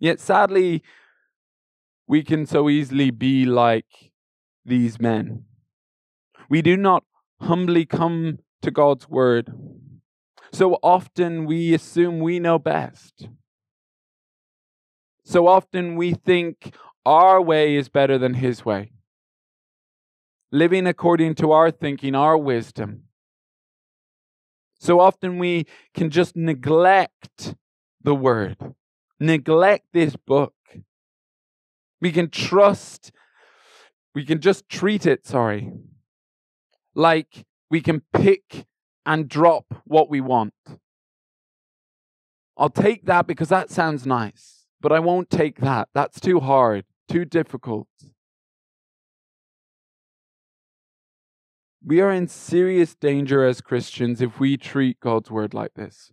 Yet 0.00 0.18
sadly, 0.20 0.82
we 2.08 2.22
can 2.22 2.46
so 2.46 2.70
easily 2.70 3.10
be 3.10 3.44
like 3.44 4.10
these 4.64 4.98
men. 4.98 5.44
We 6.48 6.62
do 6.62 6.76
not 6.76 7.04
humbly 7.42 7.84
come 7.84 8.38
to 8.62 8.70
God's 8.70 9.08
word. 9.08 9.52
So 10.50 10.78
often 10.82 11.44
we 11.44 11.74
assume 11.74 12.20
we 12.20 12.40
know 12.40 12.58
best. 12.58 13.28
So 15.22 15.46
often 15.46 15.94
we 15.96 16.14
think 16.14 16.74
our 17.04 17.40
way 17.42 17.76
is 17.76 17.90
better 17.90 18.16
than 18.16 18.34
His 18.34 18.64
way. 18.64 18.92
Living 20.50 20.86
according 20.86 21.34
to 21.36 21.52
our 21.52 21.70
thinking, 21.70 22.14
our 22.14 22.38
wisdom. 22.38 23.02
So 24.80 25.00
often 25.00 25.38
we 25.38 25.66
can 25.92 26.08
just 26.08 26.34
neglect 26.34 27.54
the 28.02 28.14
word, 28.14 28.56
neglect 29.20 29.88
this 29.92 30.16
book. 30.16 30.54
We 32.00 32.12
can 32.12 32.30
trust, 32.30 33.12
we 34.14 34.24
can 34.24 34.40
just 34.40 34.68
treat 34.68 35.06
it, 35.06 35.26
sorry, 35.26 35.72
like 36.94 37.44
we 37.70 37.80
can 37.80 38.02
pick 38.12 38.66
and 39.04 39.28
drop 39.28 39.82
what 39.84 40.08
we 40.08 40.20
want. 40.20 40.54
I'll 42.56 42.70
take 42.70 43.06
that 43.06 43.26
because 43.26 43.48
that 43.48 43.70
sounds 43.70 44.06
nice, 44.06 44.66
but 44.80 44.92
I 44.92 44.98
won't 44.98 45.30
take 45.30 45.60
that. 45.60 45.88
That's 45.94 46.20
too 46.20 46.40
hard, 46.40 46.84
too 47.08 47.24
difficult. 47.24 47.88
We 51.84 52.00
are 52.00 52.10
in 52.10 52.28
serious 52.28 52.94
danger 52.94 53.46
as 53.46 53.60
Christians 53.60 54.20
if 54.20 54.38
we 54.40 54.56
treat 54.56 55.00
God's 55.00 55.30
word 55.30 55.54
like 55.54 55.74
this. 55.74 56.12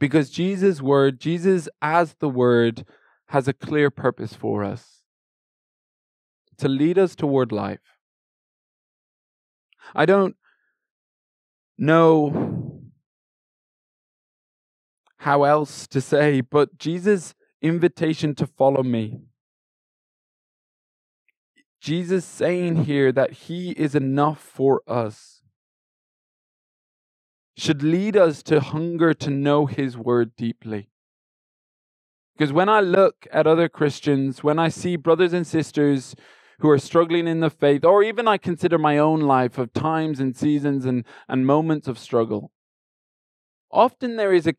Because 0.00 0.30
Jesus' 0.30 0.82
word, 0.82 1.20
Jesus 1.20 1.68
as 1.80 2.14
the 2.14 2.28
word, 2.28 2.84
has 3.28 3.48
a 3.48 3.52
clear 3.52 3.90
purpose 3.90 4.34
for 4.34 4.62
us 4.62 5.02
to 6.58 6.68
lead 6.68 6.98
us 6.98 7.14
toward 7.14 7.50
life. 7.52 7.98
I 9.94 10.06
don't 10.06 10.36
know 11.76 12.80
how 15.18 15.44
else 15.44 15.86
to 15.88 16.00
say, 16.00 16.40
but 16.40 16.78
Jesus' 16.78 17.34
invitation 17.60 18.34
to 18.36 18.46
follow 18.46 18.82
me 18.82 19.20
Jesus 21.84 22.24
saying 22.24 22.84
here 22.84 23.12
that 23.12 23.32
he 23.32 23.72
is 23.72 23.94
enough 23.94 24.40
for 24.40 24.80
us 24.88 25.42
should 27.58 27.82
lead 27.82 28.16
us 28.16 28.42
to 28.44 28.58
hunger 28.60 29.12
to 29.12 29.28
know 29.28 29.66
his 29.66 29.94
word 29.94 30.34
deeply. 30.34 30.88
Because 32.36 32.52
when 32.52 32.68
I 32.68 32.80
look 32.80 33.26
at 33.32 33.46
other 33.46 33.68
Christians, 33.68 34.42
when 34.42 34.58
I 34.58 34.68
see 34.68 34.96
brothers 34.96 35.32
and 35.32 35.46
sisters 35.46 36.14
who 36.60 36.68
are 36.68 36.78
struggling 36.78 37.28
in 37.28 37.40
the 37.40 37.50
faith, 37.50 37.84
or 37.84 38.02
even 38.02 38.26
I 38.26 38.38
consider 38.38 38.78
my 38.78 38.98
own 38.98 39.20
life 39.20 39.58
of 39.58 39.72
times 39.72 40.20
and 40.20 40.36
seasons 40.36 40.84
and, 40.84 41.04
and 41.28 41.46
moments 41.46 41.86
of 41.86 41.98
struggle, 41.98 42.50
often 43.70 44.16
there 44.16 44.32
is 44.32 44.46
a 44.46 44.52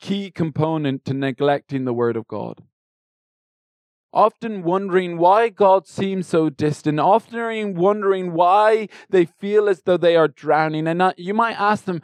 key 0.00 0.30
component 0.30 1.04
to 1.04 1.14
neglecting 1.14 1.84
the 1.84 1.94
Word 1.94 2.16
of 2.16 2.26
God 2.26 2.62
often 4.12 4.62
wondering 4.62 5.18
why 5.18 5.48
God 5.48 5.86
seems 5.86 6.26
so 6.26 6.50
distant, 6.50 6.98
often 7.00 7.74
wondering 7.74 8.32
why 8.32 8.88
they 9.08 9.24
feel 9.24 9.68
as 9.68 9.82
though 9.82 9.96
they 9.96 10.16
are 10.16 10.28
drowning. 10.28 10.86
And 10.86 11.14
you 11.16 11.34
might 11.34 11.60
ask 11.60 11.84
them, 11.84 12.02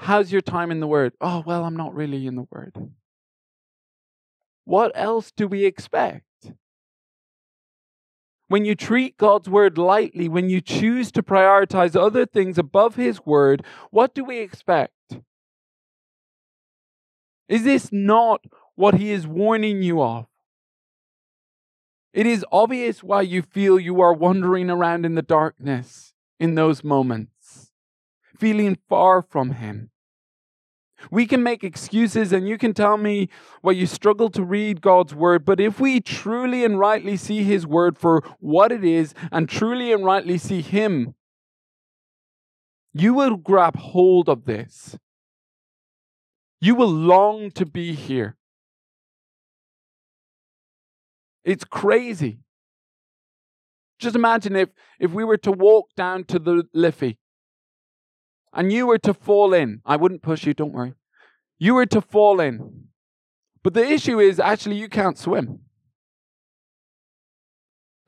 How's 0.00 0.30
your 0.30 0.42
time 0.42 0.70
in 0.70 0.78
the 0.78 0.86
Word? 0.86 1.14
Oh, 1.20 1.42
well, 1.44 1.64
I'm 1.64 1.76
not 1.76 1.94
really 1.94 2.26
in 2.26 2.36
the 2.36 2.46
Word. 2.50 2.76
What 4.68 4.92
else 4.94 5.32
do 5.34 5.48
we 5.48 5.64
expect? 5.64 6.52
When 8.48 8.66
you 8.66 8.74
treat 8.74 9.16
God's 9.16 9.48
Word 9.48 9.78
lightly, 9.78 10.28
when 10.28 10.50
you 10.50 10.60
choose 10.60 11.10
to 11.12 11.22
prioritize 11.22 11.96
other 11.96 12.26
things 12.26 12.58
above 12.58 12.96
His 12.96 13.24
Word, 13.24 13.64
what 13.90 14.14
do 14.14 14.22
we 14.22 14.40
expect? 14.40 14.92
Is 17.48 17.64
this 17.64 17.88
not 17.90 18.44
what 18.74 18.96
He 18.96 19.10
is 19.10 19.26
warning 19.26 19.82
you 19.82 20.02
of? 20.02 20.26
It 22.12 22.26
is 22.26 22.44
obvious 22.52 23.02
why 23.02 23.22
you 23.22 23.40
feel 23.40 23.80
you 23.80 24.02
are 24.02 24.12
wandering 24.12 24.68
around 24.68 25.06
in 25.06 25.14
the 25.14 25.22
darkness 25.22 26.12
in 26.38 26.56
those 26.56 26.84
moments, 26.84 27.72
feeling 28.38 28.76
far 28.86 29.22
from 29.22 29.52
Him. 29.52 29.92
We 31.10 31.26
can 31.26 31.42
make 31.42 31.62
excuses 31.62 32.32
and 32.32 32.48
you 32.48 32.58
can 32.58 32.74
tell 32.74 32.96
me 32.96 33.28
why 33.62 33.72
you 33.72 33.86
struggle 33.86 34.30
to 34.30 34.42
read 34.42 34.80
God's 34.80 35.14
word, 35.14 35.44
but 35.44 35.60
if 35.60 35.80
we 35.80 36.00
truly 36.00 36.64
and 36.64 36.78
rightly 36.78 37.16
see 37.16 37.44
His 37.44 37.66
word 37.66 37.96
for 37.98 38.22
what 38.40 38.72
it 38.72 38.84
is 38.84 39.14
and 39.30 39.48
truly 39.48 39.92
and 39.92 40.04
rightly 40.04 40.38
see 40.38 40.60
Him, 40.60 41.14
you 42.92 43.14
will 43.14 43.36
grab 43.36 43.76
hold 43.76 44.28
of 44.28 44.44
this. 44.44 44.98
You 46.60 46.74
will 46.74 46.90
long 46.90 47.50
to 47.52 47.64
be 47.64 47.92
here. 47.92 48.36
It's 51.44 51.64
crazy. 51.64 52.40
Just 53.98 54.16
imagine 54.16 54.56
if, 54.56 54.68
if 54.98 55.12
we 55.12 55.24
were 55.24 55.36
to 55.38 55.52
walk 55.52 55.88
down 55.96 56.24
to 56.24 56.38
the 56.38 56.64
Liffey 56.74 57.18
and 58.52 58.72
you 58.72 58.86
were 58.86 58.98
to 58.98 59.14
fall 59.14 59.54
in. 59.54 59.80
I 59.84 59.96
wouldn't 59.96 60.22
push 60.22 60.46
you, 60.46 60.54
don't 60.54 60.72
worry. 60.72 60.94
You 61.58 61.74
were 61.74 61.86
to 61.86 62.00
fall 62.00 62.40
in. 62.40 62.88
But 63.62 63.74
the 63.74 63.84
issue 63.84 64.20
is 64.20 64.38
actually 64.40 64.76
you 64.76 64.88
can't 64.88 65.18
swim. 65.18 65.60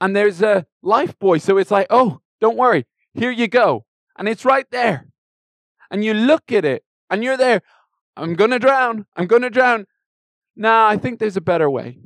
And 0.00 0.16
there's 0.16 0.40
a 0.40 0.66
life 0.83 1.18
buoy, 1.18 1.38
so 1.38 1.59
it's 1.59 1.70
like, 1.70 1.87
oh, 1.90 2.20
don't 2.40 2.57
worry, 2.57 2.87
here 3.12 3.31
you 3.31 3.48
go. 3.48 3.85
And 4.16 4.29
it's 4.29 4.44
right 4.44 4.66
there. 4.70 5.09
And 5.90 6.05
you 6.05 6.14
look 6.14 6.53
at 6.53 6.64
it 6.64 6.85
and 7.11 7.22
you're 7.22 7.37
there. 7.37 7.62
I'm 8.16 8.35
going 8.35 8.50
to 8.50 8.59
drown. 8.59 9.07
I'm 9.16 9.26
going 9.26 9.42
to 9.42 9.50
drown. 9.50 9.87
Nah, 10.57 10.88
I 10.88 10.96
think 10.96 11.18
there's 11.18 11.37
a 11.37 11.40
better 11.40 11.68
way. 11.68 11.98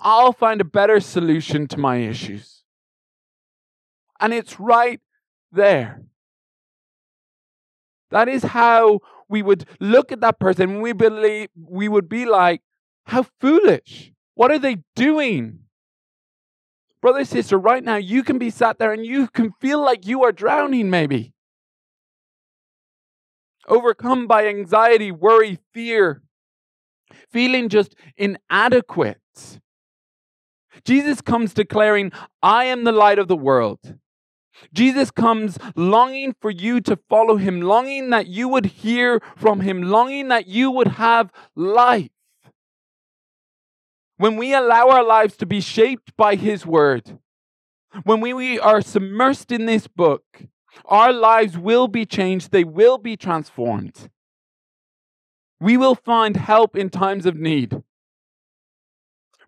I'll 0.00 0.32
find 0.32 0.60
a 0.60 0.64
better 0.64 1.00
solution 1.00 1.66
to 1.68 1.78
my 1.78 1.96
issues. 1.96 2.62
And 4.20 4.32
it's 4.32 4.58
right 4.58 5.00
there. 5.52 6.02
That 8.10 8.28
is 8.28 8.42
how 8.42 9.00
we 9.28 9.42
would 9.42 9.66
look 9.80 10.12
at 10.12 10.20
that 10.20 10.38
person. 10.38 10.80
We 10.80 10.92
believe 10.92 11.48
we 11.56 11.88
would 11.88 12.08
be 12.08 12.26
like, 12.26 12.62
how 13.04 13.26
foolish. 13.40 14.12
What 14.34 14.50
are 14.50 14.58
they 14.58 14.78
doing? 14.94 15.60
Brother, 17.00 17.24
sister, 17.24 17.58
right 17.58 17.84
now 17.84 17.96
you 17.96 18.22
can 18.22 18.38
be 18.38 18.50
sat 18.50 18.78
there 18.78 18.92
and 18.92 19.04
you 19.04 19.28
can 19.28 19.52
feel 19.60 19.80
like 19.80 20.06
you 20.06 20.24
are 20.24 20.32
drowning, 20.32 20.90
maybe. 20.90 21.32
Overcome 23.68 24.26
by 24.26 24.46
anxiety, 24.46 25.10
worry, 25.10 25.58
fear, 25.72 26.22
feeling 27.30 27.68
just 27.68 27.94
inadequate. 28.16 29.20
Jesus 30.84 31.20
comes 31.20 31.52
declaring, 31.54 32.12
I 32.42 32.64
am 32.64 32.84
the 32.84 32.92
light 32.92 33.18
of 33.18 33.28
the 33.28 33.36
world. 33.36 33.96
Jesus 34.72 35.10
comes 35.10 35.58
longing 35.74 36.34
for 36.40 36.50
you 36.50 36.80
to 36.82 36.98
follow 37.08 37.36
him, 37.36 37.60
longing 37.60 38.10
that 38.10 38.26
you 38.26 38.48
would 38.48 38.66
hear 38.66 39.20
from 39.36 39.60
him, 39.60 39.82
longing 39.82 40.28
that 40.28 40.46
you 40.46 40.70
would 40.70 40.88
have 40.88 41.30
life. 41.54 42.10
When 44.18 44.36
we 44.36 44.54
allow 44.54 44.88
our 44.88 45.04
lives 45.04 45.36
to 45.38 45.46
be 45.46 45.60
shaped 45.60 46.16
by 46.16 46.36
his 46.36 46.64
word, 46.64 47.18
when 48.04 48.20
we 48.20 48.58
are 48.58 48.80
submersed 48.80 49.52
in 49.52 49.66
this 49.66 49.86
book, 49.86 50.42
our 50.84 51.12
lives 51.12 51.56
will 51.58 51.88
be 51.88 52.06
changed, 52.06 52.50
they 52.50 52.64
will 52.64 52.98
be 52.98 53.16
transformed. 53.16 54.10
We 55.60 55.76
will 55.76 55.94
find 55.94 56.36
help 56.36 56.76
in 56.76 56.90
times 56.90 57.24
of 57.24 57.36
need. 57.36 57.82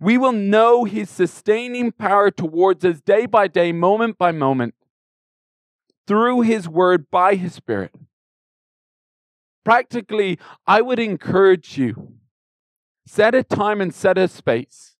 We 0.00 0.16
will 0.16 0.32
know 0.32 0.84
his 0.84 1.10
sustaining 1.10 1.92
power 1.92 2.30
towards 2.30 2.84
us 2.84 3.00
day 3.00 3.26
by 3.26 3.48
day, 3.48 3.72
moment 3.72 4.16
by 4.16 4.32
moment, 4.32 4.74
through 6.08 6.40
his 6.40 6.66
word 6.66 7.10
by 7.10 7.34
his 7.34 7.54
spirit. 7.54 7.94
Practically, 9.64 10.38
I 10.66 10.80
would 10.80 10.98
encourage 10.98 11.76
you 11.76 12.14
set 13.06 13.34
a 13.34 13.42
time 13.42 13.80
and 13.80 13.94
set 13.94 14.16
a 14.16 14.26
space. 14.26 14.96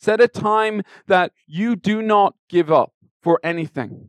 Set 0.00 0.20
a 0.20 0.28
time 0.28 0.82
that 1.06 1.32
you 1.46 1.76
do 1.76 2.02
not 2.02 2.34
give 2.48 2.70
up 2.70 2.92
for 3.22 3.40
anything. 3.42 4.08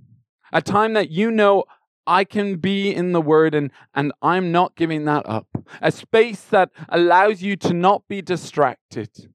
A 0.51 0.61
time 0.61 0.93
that 0.93 1.09
you 1.09 1.29
know 1.31 1.63
I 2.07 2.23
can 2.23 2.57
be 2.57 2.93
in 2.93 3.11
the 3.11 3.21
Word 3.21 3.53
and, 3.53 3.71
and 3.93 4.11
I'm 4.21 4.51
not 4.51 4.75
giving 4.75 5.05
that 5.05 5.27
up. 5.27 5.47
A 5.81 5.91
space 5.91 6.41
that 6.45 6.71
allows 6.87 7.43
you 7.43 7.55
to 7.57 7.73
not 7.73 8.07
be 8.07 8.21
distracted. 8.21 9.31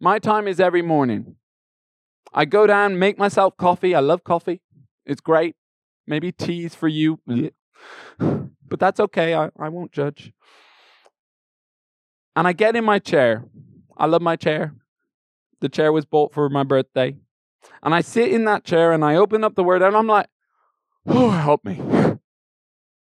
My 0.00 0.18
time 0.18 0.46
is 0.46 0.60
every 0.60 0.82
morning. 0.82 1.36
I 2.34 2.44
go 2.44 2.66
down, 2.66 2.98
make 2.98 3.18
myself 3.18 3.56
coffee. 3.56 3.94
I 3.94 4.00
love 4.00 4.24
coffee. 4.24 4.60
It's 5.04 5.20
great. 5.20 5.56
Maybe 6.06 6.32
teas 6.32 6.74
for 6.74 6.88
you. 6.88 7.20
But 8.18 8.80
that's 8.80 9.00
okay. 9.00 9.34
I, 9.34 9.50
I 9.58 9.68
won't 9.68 9.92
judge. 9.92 10.32
And 12.34 12.48
I 12.48 12.52
get 12.52 12.76
in 12.76 12.84
my 12.84 12.98
chair. 12.98 13.44
I 13.96 14.06
love 14.06 14.22
my 14.22 14.36
chair. 14.36 14.74
The 15.60 15.68
chair 15.68 15.92
was 15.92 16.06
bought 16.06 16.32
for 16.32 16.48
my 16.48 16.62
birthday. 16.62 17.16
And 17.82 17.94
I 17.94 18.00
sit 18.00 18.32
in 18.32 18.46
that 18.46 18.64
chair 18.64 18.92
and 18.92 19.04
I 19.04 19.16
open 19.16 19.44
up 19.44 19.54
the 19.54 19.62
word 19.62 19.82
and 19.82 19.96
I'm 19.96 20.06
like, 20.06 20.26
oh, 21.06 21.30
help 21.30 21.64
me. 21.64 21.80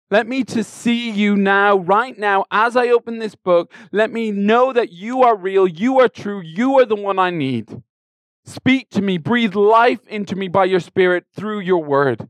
Let 0.09 0.29
me 0.29 0.45
to 0.45 0.63
see 0.63 1.11
you 1.11 1.37
now, 1.37 1.79
right 1.79 2.17
now, 2.17 2.45
as 2.53 2.77
I 2.77 2.91
open 2.91 3.19
this 3.19 3.35
book. 3.35 3.73
Let 3.91 4.13
me 4.13 4.31
know 4.31 4.73
that 4.73 4.93
you 4.93 5.25
are 5.25 5.35
real, 5.35 5.67
you 5.67 5.99
are 5.99 6.09
true, 6.09 6.41
you 6.41 6.79
are 6.79 6.85
the 6.85 6.95
one 6.95 7.19
I 7.19 7.31
need. 7.31 7.83
Speak 8.47 8.91
to 8.91 9.03
me, 9.03 9.19
breathe 9.19 9.57
life 9.57 10.07
into 10.07 10.37
me 10.37 10.47
by 10.47 10.67
your 10.67 10.79
Spirit 10.79 11.25
through 11.35 11.61
your 11.61 11.83
word. 11.83 12.29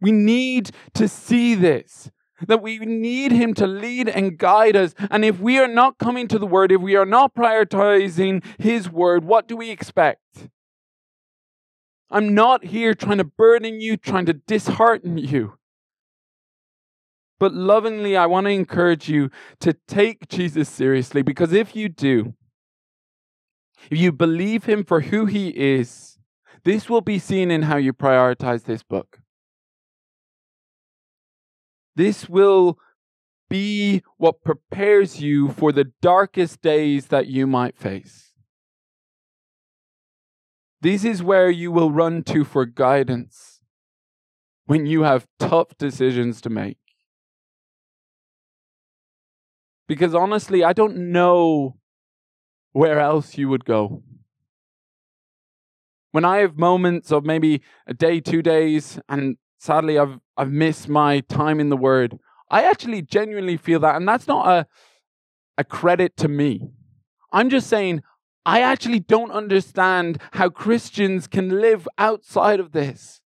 We 0.00 0.12
need 0.12 0.70
to 0.94 1.08
see 1.08 1.54
this, 1.54 2.10
that 2.46 2.62
we 2.62 2.78
need 2.78 3.32
Him 3.32 3.54
to 3.54 3.66
lead 3.66 4.08
and 4.10 4.38
guide 4.38 4.76
us. 4.76 4.94
And 5.10 5.24
if 5.24 5.40
we 5.40 5.58
are 5.58 5.66
not 5.66 5.98
coming 5.98 6.28
to 6.28 6.38
the 6.38 6.46
Word, 6.46 6.70
if 6.70 6.82
we 6.82 6.96
are 6.96 7.06
not 7.06 7.34
prioritizing 7.34 8.44
His 8.58 8.90
Word, 8.90 9.24
what 9.24 9.48
do 9.48 9.56
we 9.56 9.70
expect? 9.70 10.48
I'm 12.10 12.34
not 12.34 12.66
here 12.66 12.94
trying 12.94 13.18
to 13.18 13.24
burden 13.24 13.80
you, 13.80 13.96
trying 13.96 14.26
to 14.26 14.34
dishearten 14.34 15.16
you. 15.18 15.54
But 17.40 17.54
lovingly, 17.54 18.16
I 18.16 18.26
want 18.26 18.46
to 18.46 18.50
encourage 18.50 19.08
you 19.08 19.30
to 19.60 19.74
take 19.86 20.28
Jesus 20.28 20.68
seriously 20.68 21.22
because 21.22 21.52
if 21.52 21.74
you 21.76 21.88
do, 21.88 22.34
if 23.90 23.98
you 23.98 24.12
believe 24.12 24.64
him 24.64 24.84
for 24.84 25.00
who 25.00 25.26
he 25.26 25.48
is, 25.48 26.18
this 26.64 26.88
will 26.88 27.00
be 27.00 27.18
seen 27.18 27.50
in 27.50 27.62
how 27.62 27.76
you 27.76 27.92
prioritize 27.92 28.64
this 28.64 28.82
book. 28.82 29.20
This 31.96 32.28
will 32.28 32.78
be 33.48 34.02
what 34.18 34.44
prepares 34.44 35.20
you 35.20 35.50
for 35.50 35.72
the 35.72 35.90
darkest 36.02 36.60
days 36.60 37.06
that 37.06 37.26
you 37.26 37.46
might 37.46 37.78
face. 37.78 38.32
This 40.80 41.04
is 41.04 41.22
where 41.22 41.50
you 41.50 41.72
will 41.72 41.90
run 41.90 42.22
to 42.24 42.44
for 42.44 42.64
guidance 42.64 43.60
when 44.66 44.86
you 44.86 45.02
have 45.02 45.26
tough 45.38 45.76
decisions 45.78 46.40
to 46.42 46.50
make. 46.50 46.78
Because 49.88 50.14
honestly, 50.14 50.62
I 50.62 50.74
don't 50.74 51.10
know 51.10 51.77
where 52.72 52.98
else 53.00 53.36
you 53.36 53.48
would 53.48 53.64
go. 53.64 54.02
When 56.10 56.24
I 56.24 56.38
have 56.38 56.56
moments 56.56 57.12
of 57.12 57.24
maybe 57.24 57.62
a 57.86 57.94
day, 57.94 58.20
two 58.20 58.42
days, 58.42 58.98
and 59.08 59.36
sadly 59.58 59.98
I've 59.98 60.20
I've 60.36 60.50
missed 60.50 60.88
my 60.88 61.20
time 61.20 61.60
in 61.60 61.68
the 61.68 61.76
Word, 61.76 62.18
I 62.50 62.64
actually 62.64 63.02
genuinely 63.02 63.56
feel 63.56 63.80
that, 63.80 63.96
and 63.96 64.08
that's 64.08 64.26
not 64.26 64.48
a 64.48 64.66
a 65.58 65.64
credit 65.64 66.16
to 66.18 66.28
me. 66.28 66.70
I'm 67.32 67.50
just 67.50 67.68
saying 67.68 68.02
I 68.46 68.62
actually 68.62 69.00
don't 69.00 69.30
understand 69.30 70.22
how 70.32 70.48
Christians 70.48 71.26
can 71.26 71.60
live 71.60 71.86
outside 71.98 72.60
of 72.60 72.72
this. 72.72 73.20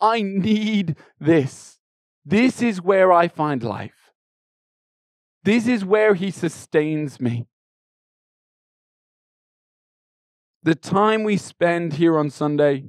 I 0.00 0.22
need 0.22 0.94
this. 1.18 1.78
This 2.24 2.62
is 2.62 2.80
where 2.80 3.12
I 3.12 3.26
find 3.26 3.62
life. 3.62 4.12
This 5.42 5.66
is 5.66 5.84
where 5.84 6.14
He 6.14 6.30
sustains 6.30 7.20
me. 7.20 7.48
The 10.68 10.74
time 10.74 11.22
we 11.22 11.38
spend 11.38 11.94
here 11.94 12.18
on 12.18 12.28
Sunday, 12.28 12.84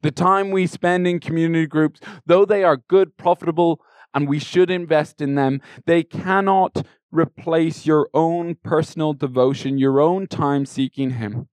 the 0.00 0.10
time 0.10 0.50
we 0.50 0.66
spend 0.66 1.06
in 1.06 1.20
community 1.20 1.66
groups, 1.66 2.00
though 2.24 2.46
they 2.46 2.64
are 2.64 2.78
good, 2.88 3.18
profitable, 3.18 3.82
and 4.14 4.26
we 4.26 4.38
should 4.38 4.70
invest 4.70 5.20
in 5.20 5.34
them, 5.34 5.60
they 5.84 6.04
cannot 6.04 6.86
replace 7.10 7.84
your 7.84 8.08
own 8.14 8.54
personal 8.54 9.12
devotion, 9.12 9.76
your 9.76 10.00
own 10.00 10.26
time 10.26 10.64
seeking 10.64 11.10
Him, 11.10 11.50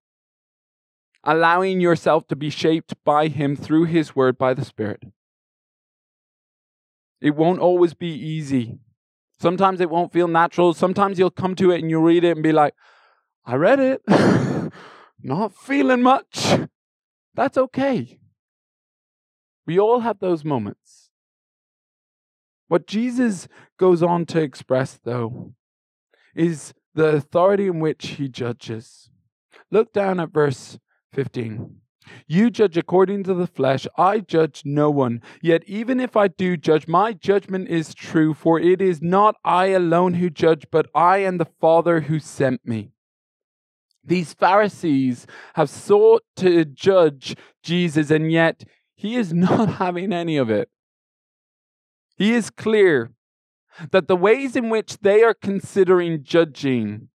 allowing 1.26 1.82
yourself 1.82 2.26
to 2.28 2.38
be 2.38 2.50
shaped 2.50 2.94
by 3.04 3.28
Him 3.28 3.58
through 3.58 3.84
His 3.84 4.16
Word 4.16 4.38
by 4.38 4.54
the 4.54 4.64
Spirit. 4.64 5.04
It 7.20 7.36
won't 7.36 7.60
always 7.60 7.94
be 7.94 8.14
easy. 8.14 8.80
Sometimes 9.42 9.82
it 9.82 9.90
won't 9.90 10.14
feel 10.14 10.30
natural. 10.30 10.74
Sometimes 10.74 11.20
you'll 11.20 11.30
come 11.30 11.54
to 11.56 11.72
it 11.72 11.82
and 11.82 11.90
you'll 11.90 12.04
read 12.04 12.24
it 12.24 12.38
and 12.38 12.44
be 12.44 12.54
like, 12.54 12.76
I 13.46 13.56
read 13.56 13.82
it, 13.82 14.02
not 15.22 15.54
feeling 15.54 16.02
much. 16.02 16.60
That's 17.36 17.58
okay. 17.58 18.20
We 19.66 19.80
all 19.80 20.00
have 20.00 20.20
those 20.20 20.44
moments. 20.44 21.10
What 22.68 22.88
Jesus 22.88 23.48
goes 23.78 24.04
on 24.04 24.26
to 24.28 24.42
express, 24.42 25.00
though, 25.04 25.54
is 26.36 26.74
the 26.94 27.16
authority 27.16 27.68
in 27.68 27.80
which 27.80 28.08
he 28.18 28.28
judges. 28.28 29.10
Look 29.72 29.94
down 29.94 30.20
at 30.20 30.32
verse 30.32 30.80
15. 31.14 31.78
You 32.28 32.50
judge 32.50 32.78
according 32.78 33.24
to 33.24 33.34
the 33.34 33.48
flesh, 33.48 33.88
I 33.98 34.20
judge 34.20 34.64
no 34.66 34.90
one. 34.90 35.22
Yet 35.42 35.64
even 35.68 36.00
if 36.00 36.16
I 36.18 36.28
do 36.28 36.58
judge, 36.58 36.88
my 36.88 37.14
judgment 37.14 37.70
is 37.70 37.94
true, 37.94 38.34
for 38.34 38.60
it 38.60 38.82
is 38.82 39.02
not 39.02 39.36
I 39.44 39.68
alone 39.68 40.16
who 40.16 40.30
judge, 40.30 40.66
but 40.72 40.88
I 40.96 41.18
and 41.18 41.40
the 41.40 41.46
Father 41.46 42.02
who 42.02 42.20
sent 42.20 42.66
me. 42.66 42.92
These 44.10 44.34
Pharisees 44.34 45.28
have 45.54 45.70
sought 45.70 46.24
to 46.38 46.66
judge 46.66 47.36
Jesus, 47.62 48.10
and 48.10 48.32
yet 48.32 48.64
he 48.96 49.16
is 49.16 49.32
not 49.48 49.76
having 49.76 50.12
any 50.12 50.36
of 50.36 50.50
it. 50.50 50.70
He 52.18 52.34
is 52.34 52.50
clear 52.50 53.12
that 53.92 54.08
the 54.08 54.16
ways 54.16 54.56
in 54.56 54.70
which 54.70 54.98
they 54.98 55.24
are 55.24 55.36
considering 55.36 56.24
judging 56.24 57.10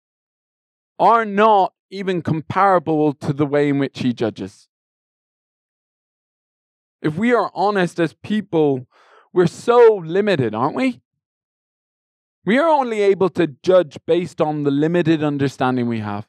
are 0.98 1.24
not 1.24 1.72
even 1.90 2.20
comparable 2.20 3.14
to 3.14 3.32
the 3.32 3.46
way 3.46 3.70
in 3.70 3.78
which 3.78 4.00
he 4.00 4.12
judges. 4.12 4.68
If 7.00 7.16
we 7.16 7.32
are 7.32 7.50
honest 7.54 7.98
as 7.98 8.12
people, 8.22 8.86
we're 9.32 9.46
so 9.46 10.02
limited, 10.04 10.54
aren't 10.54 10.76
we? 10.76 11.00
We 12.44 12.58
are 12.58 12.68
only 12.68 13.00
able 13.00 13.30
to 13.30 13.46
judge 13.62 13.96
based 14.06 14.42
on 14.42 14.64
the 14.64 14.70
limited 14.70 15.24
understanding 15.24 15.88
we 15.88 16.00
have. 16.00 16.28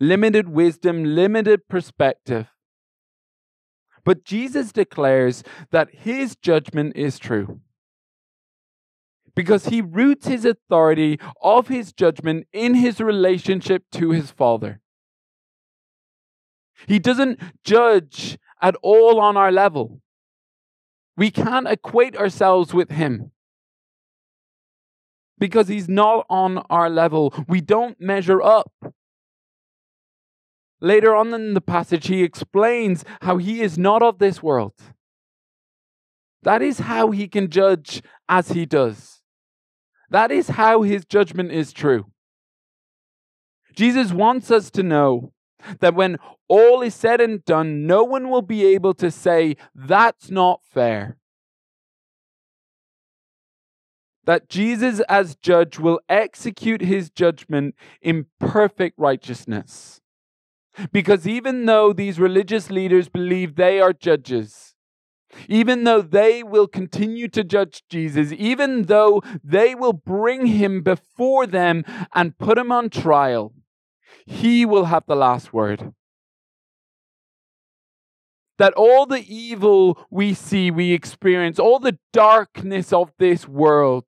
Limited 0.00 0.48
wisdom, 0.48 1.04
limited 1.04 1.68
perspective. 1.68 2.48
But 4.04 4.24
Jesus 4.24 4.72
declares 4.72 5.42
that 5.70 5.90
his 5.92 6.36
judgment 6.36 6.96
is 6.96 7.18
true. 7.18 7.60
Because 9.34 9.66
he 9.66 9.80
roots 9.80 10.26
his 10.26 10.44
authority 10.44 11.18
of 11.42 11.68
his 11.68 11.92
judgment 11.92 12.46
in 12.52 12.74
his 12.74 13.00
relationship 13.00 13.84
to 13.92 14.10
his 14.10 14.30
Father. 14.30 14.80
He 16.86 16.98
doesn't 16.98 17.40
judge 17.64 18.38
at 18.62 18.76
all 18.82 19.20
on 19.20 19.36
our 19.36 19.52
level. 19.52 20.00
We 21.16 21.30
can't 21.30 21.68
equate 21.68 22.16
ourselves 22.16 22.72
with 22.72 22.90
him 22.90 23.32
because 25.38 25.68
he's 25.68 25.88
not 25.88 26.26
on 26.28 26.58
our 26.70 26.88
level. 26.88 27.34
We 27.48 27.60
don't 27.60 28.00
measure 28.00 28.42
up. 28.42 28.72
Later 30.80 31.14
on 31.14 31.34
in 31.34 31.54
the 31.54 31.60
passage, 31.60 32.06
he 32.06 32.22
explains 32.22 33.04
how 33.22 33.38
he 33.38 33.60
is 33.62 33.76
not 33.76 34.02
of 34.02 34.18
this 34.18 34.42
world. 34.42 34.74
That 36.42 36.62
is 36.62 36.78
how 36.80 37.10
he 37.10 37.26
can 37.26 37.50
judge 37.50 38.02
as 38.28 38.52
he 38.52 38.64
does. 38.64 39.20
That 40.10 40.30
is 40.30 40.50
how 40.50 40.82
his 40.82 41.04
judgment 41.04 41.50
is 41.52 41.72
true. 41.72 42.06
Jesus 43.74 44.12
wants 44.12 44.50
us 44.50 44.70
to 44.70 44.82
know 44.82 45.32
that 45.80 45.94
when 45.94 46.18
all 46.48 46.82
is 46.82 46.94
said 46.94 47.20
and 47.20 47.44
done, 47.44 47.86
no 47.86 48.04
one 48.04 48.30
will 48.30 48.42
be 48.42 48.64
able 48.66 48.94
to 48.94 49.10
say, 49.10 49.56
that's 49.74 50.30
not 50.30 50.60
fair. 50.64 51.16
That 54.24 54.48
Jesus, 54.48 55.00
as 55.08 55.36
judge, 55.36 55.78
will 55.78 56.00
execute 56.08 56.82
his 56.82 57.10
judgment 57.10 57.74
in 58.00 58.26
perfect 58.38 58.98
righteousness. 58.98 60.00
Because 60.92 61.26
even 61.26 61.66
though 61.66 61.92
these 61.92 62.18
religious 62.18 62.70
leaders 62.70 63.08
believe 63.08 63.54
they 63.54 63.80
are 63.80 63.92
judges, 63.92 64.74
even 65.48 65.84
though 65.84 66.02
they 66.02 66.42
will 66.42 66.66
continue 66.66 67.28
to 67.28 67.44
judge 67.44 67.82
Jesus, 67.90 68.32
even 68.32 68.84
though 68.84 69.22
they 69.42 69.74
will 69.74 69.92
bring 69.92 70.46
him 70.46 70.82
before 70.82 71.46
them 71.46 71.84
and 72.14 72.38
put 72.38 72.58
him 72.58 72.72
on 72.72 72.90
trial, 72.90 73.52
he 74.26 74.64
will 74.64 74.86
have 74.86 75.04
the 75.06 75.16
last 75.16 75.52
word. 75.52 75.92
That 78.58 78.74
all 78.74 79.06
the 79.06 79.24
evil 79.32 80.04
we 80.10 80.34
see, 80.34 80.70
we 80.70 80.92
experience, 80.92 81.58
all 81.58 81.78
the 81.78 81.98
darkness 82.12 82.92
of 82.92 83.12
this 83.18 83.46
world 83.46 84.04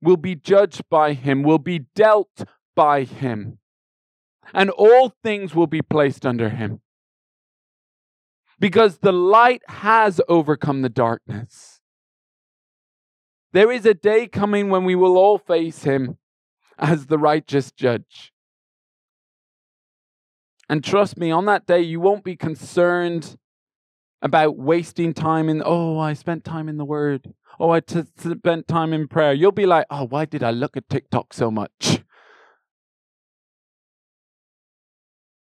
will 0.00 0.16
be 0.16 0.34
judged 0.34 0.82
by 0.88 1.12
him, 1.12 1.42
will 1.42 1.58
be 1.58 1.80
dealt 1.94 2.44
by 2.74 3.02
him 3.02 3.58
and 4.52 4.70
all 4.70 5.14
things 5.22 5.54
will 5.54 5.66
be 5.66 5.82
placed 5.82 6.24
under 6.26 6.48
him. 6.48 6.80
Because 8.60 8.98
the 8.98 9.12
light 9.12 9.62
has 9.68 10.20
overcome 10.28 10.82
the 10.82 10.88
darkness. 10.88 11.80
There 13.52 13.70
is 13.70 13.86
a 13.86 13.94
day 13.94 14.26
coming 14.26 14.68
when 14.68 14.84
we 14.84 14.94
will 14.94 15.16
all 15.16 15.38
face 15.38 15.84
him, 15.84 16.18
as 16.78 17.06
the 17.06 17.18
righteous 17.18 17.72
judge. 17.72 18.32
And 20.68 20.84
trust 20.84 21.16
me, 21.16 21.30
on 21.30 21.46
that 21.46 21.66
day, 21.66 21.80
you 21.80 21.98
won't 21.98 22.24
be 22.24 22.36
concerned 22.36 23.38
about 24.20 24.58
wasting 24.58 25.14
time 25.14 25.48
in, 25.48 25.62
oh, 25.64 25.98
I 25.98 26.12
spent 26.12 26.44
time 26.44 26.68
in 26.68 26.76
the 26.76 26.84
Word. 26.84 27.32
Oh, 27.58 27.70
I 27.70 27.80
t- 27.80 28.02
spent 28.16 28.68
time 28.68 28.92
in 28.92 29.08
prayer. 29.08 29.32
You'll 29.32 29.52
be 29.52 29.66
like, 29.66 29.86
oh, 29.90 30.04
why 30.04 30.24
did 30.24 30.42
I 30.42 30.50
look 30.50 30.76
at 30.76 30.88
TikTok 30.88 31.32
so 31.32 31.50
much? 31.50 32.02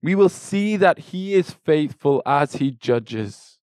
We 0.02 0.14
will 0.14 0.28
see 0.28 0.76
that 0.76 0.98
He 0.98 1.34
is 1.34 1.50
faithful 1.50 2.22
as 2.26 2.56
He 2.56 2.70
judges. 2.70 3.58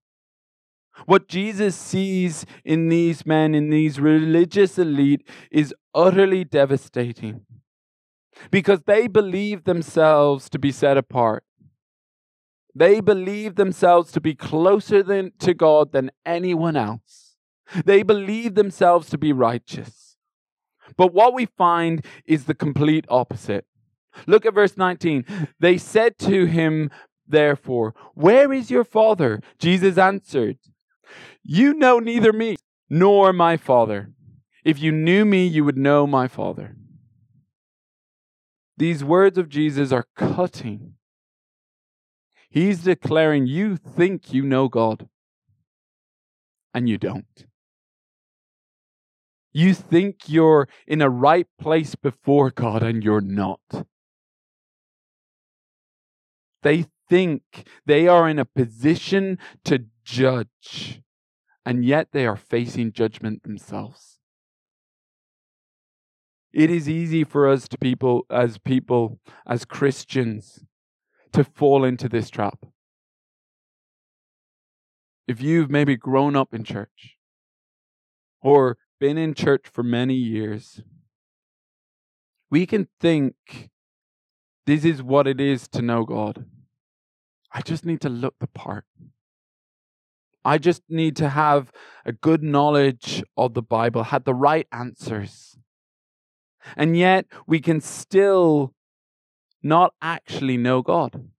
What 1.05 1.27
Jesus 1.27 1.75
sees 1.75 2.45
in 2.63 2.89
these 2.89 3.25
men, 3.25 3.55
in 3.55 3.69
these 3.69 3.99
religious 3.99 4.77
elite, 4.77 5.27
is 5.51 5.73
utterly 5.93 6.43
devastating 6.43 7.45
because 8.51 8.81
they 8.85 9.07
believe 9.07 9.63
themselves 9.63 10.49
to 10.49 10.59
be 10.59 10.71
set 10.71 10.97
apart. 10.97 11.43
They 12.75 13.01
believe 13.01 13.55
themselves 13.55 14.11
to 14.13 14.21
be 14.21 14.33
closer 14.33 15.03
than, 15.03 15.31
to 15.39 15.53
God 15.53 15.91
than 15.91 16.11
anyone 16.25 16.75
else. 16.75 17.35
They 17.85 18.03
believe 18.03 18.55
themselves 18.55 19.09
to 19.09 19.17
be 19.17 19.31
righteous. 19.31 20.17
But 20.97 21.13
what 21.13 21.33
we 21.33 21.45
find 21.45 22.05
is 22.25 22.45
the 22.45 22.55
complete 22.55 23.05
opposite. 23.09 23.65
Look 24.27 24.45
at 24.45 24.53
verse 24.53 24.77
19. 24.77 25.25
They 25.59 25.77
said 25.77 26.17
to 26.19 26.45
him, 26.45 26.91
therefore, 27.27 27.93
Where 28.13 28.51
is 28.53 28.71
your 28.71 28.83
father? 28.83 29.41
Jesus 29.59 29.97
answered, 29.97 30.57
You 31.43 31.73
know 31.73 31.99
neither 31.99 32.33
me 32.33 32.57
nor 32.89 33.33
my 33.33 33.57
father. 33.57 34.11
If 34.63 34.79
you 34.79 34.91
knew 34.91 35.25
me, 35.25 35.45
you 35.45 35.65
would 35.65 35.77
know 35.77 36.07
my 36.07 36.27
father. 36.27 36.75
These 38.77 39.03
words 39.03 39.37
of 39.37 39.49
Jesus 39.49 39.91
are 39.91 40.05
cutting 40.15 40.95
He's 42.53 42.83
declaring 42.83 43.47
you 43.47 43.77
think 43.77 44.31
you 44.31 44.43
know 44.43 44.67
God, 44.67 45.09
and 46.71 46.87
you 46.87 46.99
don't. 46.99 47.47
You 49.51 49.73
think 49.73 50.29
you're 50.29 50.69
in 50.85 51.01
a 51.01 51.09
right 51.09 51.47
place 51.59 51.95
before 51.95 52.51
God, 52.51 52.83
and 52.83 53.03
you're 53.03 53.21
not. 53.21 53.87
They 56.63 56.85
think 57.09 57.67
they 57.85 58.07
are 58.07 58.27
in 58.27 58.39
a 58.39 58.45
position 58.45 59.37
to 59.65 59.85
judge, 60.03 61.01
and 61.65 61.85
yet 61.85 62.07
they 62.11 62.25
are 62.25 62.37
facing 62.37 62.91
judgment 62.91 63.43
themselves. 63.43 64.19
It 66.53 66.69
is 66.69 66.87
easy 66.87 67.23
for 67.23 67.49
us 67.49 67.67
to 67.69 67.77
people 67.77 68.25
as 68.29 68.57
people 68.57 69.19
as 69.45 69.65
Christians 69.65 70.63
to 71.33 71.43
fall 71.43 71.83
into 71.83 72.07
this 72.07 72.29
trap. 72.29 72.65
If 75.27 75.41
you've 75.41 75.71
maybe 75.71 75.95
grown 75.95 76.35
up 76.35 76.53
in 76.53 76.63
church 76.63 77.17
or 78.41 78.77
been 78.99 79.17
in 79.17 79.33
church 79.33 79.67
for 79.71 79.83
many 79.83 80.13
years, 80.13 80.81
we 82.51 82.65
can 82.65 82.87
think 82.99 83.71
this 84.65 84.85
is 84.85 85.01
what 85.01 85.27
it 85.27 85.41
is 85.41 85.67
to 85.69 85.81
know 85.81 86.03
God. 86.03 86.45
I 87.53 87.61
just 87.61 87.85
need 87.85 88.01
to 88.01 88.09
look 88.09 88.35
the 88.39 88.47
part. 88.47 88.85
I 90.43 90.57
just 90.57 90.81
need 90.89 91.15
to 91.17 91.29
have 91.29 91.71
a 92.05 92.11
good 92.11 92.43
knowledge 92.43 93.23
of 93.37 93.53
the 93.53 93.61
Bible, 93.61 94.03
had 94.03 94.25
the 94.25 94.33
right 94.33 94.67
answers. 94.71 95.57
And 96.75 96.97
yet 96.97 97.25
we 97.47 97.59
can 97.59 97.79
still 97.79 98.73
not 99.61 99.93
actually 100.01 100.57
know 100.57 100.81
God. 100.81 101.29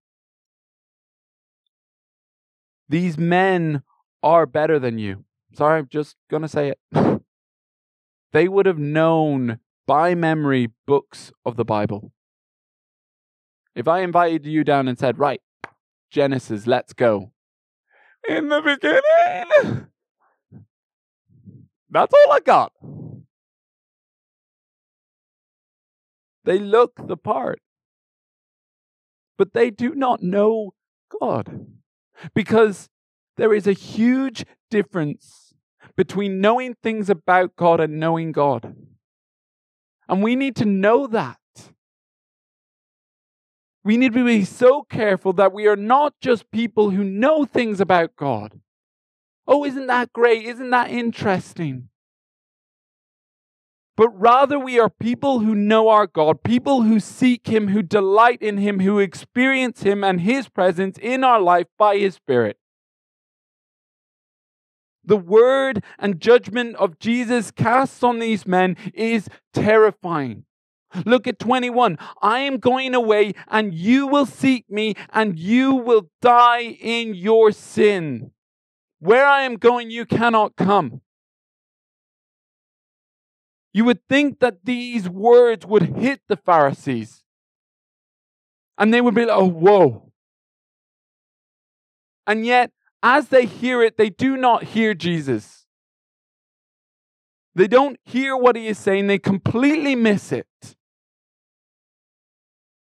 These 2.89 3.19
men 3.19 3.83
are 4.23 4.47
better 4.47 4.79
than 4.79 4.99
you. 4.99 5.25
Sorry, 5.55 5.79
I'm 5.79 5.89
just 5.89 6.17
going 6.31 6.43
to 6.43 6.49
say 6.49 6.73
it. 6.73 6.79
they 8.33 8.49
would 8.49 8.67
have 8.67 8.79
known 8.79 9.59
by 9.87 10.15
memory 10.15 10.71
books 10.87 11.33
of 11.45 11.57
the 11.57 11.65
Bible. 11.65 12.13
If 13.75 13.89
I 13.89 14.01
invited 14.01 14.47
you 14.47 14.65
down 14.65 14.89
and 14.89 14.99
said, 14.99 15.19
right, 15.19 15.41
Genesis, 16.15 16.67
let's 16.67 16.93
go. 16.93 17.33
In 18.29 18.49
the 18.49 18.63
beginning. 18.63 19.87
That's 21.91 22.15
all 22.15 22.33
I 22.33 22.41
got. 22.41 22.73
They 26.45 26.59
look 26.59 26.93
the 27.07 27.17
part 27.17 27.61
but 29.37 29.53
they 29.53 29.71
do 29.71 29.95
not 29.95 30.23
know 30.23 30.75
God. 31.21 31.67
Because 32.35 32.89
there 33.37 33.53
is 33.53 33.67
a 33.67 33.73
huge 33.73 34.45
difference 34.71 35.55
between 35.97 36.41
knowing 36.41 36.75
things 36.83 37.11
about 37.11 37.57
God 37.57 37.81
and 37.81 37.99
knowing 37.99 38.33
God. 38.33 38.75
And 40.09 40.23
we 40.23 40.37
need 40.37 40.57
to 40.57 40.65
know 40.65 41.07
that. 41.09 41.39
We 43.85 43.97
need 43.97 44.15
to 44.15 44.25
be 44.25 44.45
so 44.45 44.83
careful 44.83 45.33
that 45.35 45.53
we 45.53 45.67
are 45.67 45.77
not 45.77 46.15
just 46.21 46.51
people 46.51 46.91
who 46.91 47.05
know 47.05 47.45
things 47.45 47.81
about 47.81 48.17
God. 48.17 48.61
Oh, 49.47 49.65
isn't 49.65 49.87
that 49.89 50.13
great? 50.13 50.47
Isn't 50.47 50.71
that 50.71 50.91
interesting? 50.91 51.91
but 53.97 54.09
rather 54.19 54.59
we 54.59 54.79
are 54.79 54.91
people 54.91 55.41
who 55.41 55.55
know 55.55 55.89
our 55.89 56.07
God, 56.07 56.43
people 56.43 56.83
who 56.83 56.99
seek 56.99 57.47
Him, 57.47 57.69
who 57.69 57.83
delight 57.83 58.43
in 58.43 58.59
Him, 58.59 58.81
who 58.81 58.99
experience 58.99 59.83
Him 59.83 60.03
and 60.03 60.21
His 60.21 60.49
presence 60.49 60.99
in 61.01 61.23
our 61.23 61.41
life 61.41 61.67
by 61.79 61.97
His 61.99 62.15
Spirit. 62.15 62.59
The 65.05 65.17
word 65.17 65.85
and 65.99 66.19
judgment 66.19 66.77
of 66.77 66.99
Jesus 66.99 67.51
cast 67.51 68.03
on 68.03 68.19
these 68.19 68.47
men 68.47 68.77
is 68.95 69.29
terrifying. 69.53 70.45
Look 71.05 71.27
at 71.27 71.39
21. 71.39 71.99
I 72.23 72.41
am 72.41 72.59
going 72.59 72.95
away, 72.95 73.35
and 73.49 73.75
you 73.75 74.07
will 74.07 74.27
seek 74.27 74.71
me, 74.71 74.95
and 75.13 75.39
you 75.39 75.75
will 75.75 76.11
die 76.21 76.63
in 76.81 77.15
your 77.15 77.53
sin. 77.53 78.31
Where 79.01 79.27
I 79.27 79.43
am 79.43 79.57
going, 79.57 79.91
you 79.91 80.07
cannot 80.07 80.57
come. 80.57 81.01
You 83.73 83.85
would 83.85 84.07
think 84.09 84.39
that 84.39 84.65
these 84.65 85.09
words 85.09 85.67
would 85.67 85.97
hit 85.97 86.21
the 86.29 86.37
Pharisees. 86.37 87.25
And 88.79 88.95
they 88.95 89.01
would 89.01 89.15
be 89.15 89.25
like, 89.25 89.37
oh, 89.37 89.49
whoa. 89.49 90.13
And 92.27 92.47
yet, 92.47 92.71
as 93.03 93.29
they 93.29 93.47
hear 93.47 93.83
it, 93.83 93.97
they 93.97 94.11
do 94.11 94.37
not 94.37 94.63
hear 94.63 94.95
Jesus. 94.95 95.67
They 97.55 97.69
don't 97.69 97.99
hear 98.05 98.37
what 98.37 98.57
he 98.57 98.67
is 98.69 98.79
saying, 98.79 99.07
they 99.07 99.19
completely 99.19 99.95
miss 99.95 100.33
it. 100.33 100.47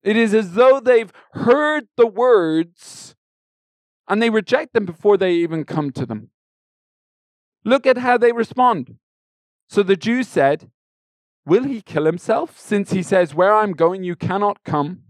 It 0.02 0.16
is 0.16 0.32
as 0.34 0.52
though 0.52 0.80
they've 0.80 1.12
heard 1.32 1.88
the 1.96 2.06
words 2.06 3.14
and 4.08 4.22
they 4.22 4.30
reject 4.30 4.72
them 4.72 4.86
before 4.86 5.16
they 5.16 5.32
even 5.32 5.64
come 5.64 5.90
to 5.92 6.06
them. 6.06 6.30
Look 7.64 7.86
at 7.86 7.98
how 7.98 8.16
they 8.16 8.32
respond. 8.32 8.96
So 9.68 9.82
the 9.82 9.96
Jews 9.96 10.28
said, 10.28 10.70
Will 11.44 11.64
he 11.64 11.80
kill 11.80 12.04
himself 12.04 12.58
since 12.58 12.92
he 12.92 13.02
says, 13.02 13.34
Where 13.34 13.54
I'm 13.54 13.72
going, 13.72 14.04
you 14.04 14.16
cannot 14.16 14.64
come? 14.64 15.02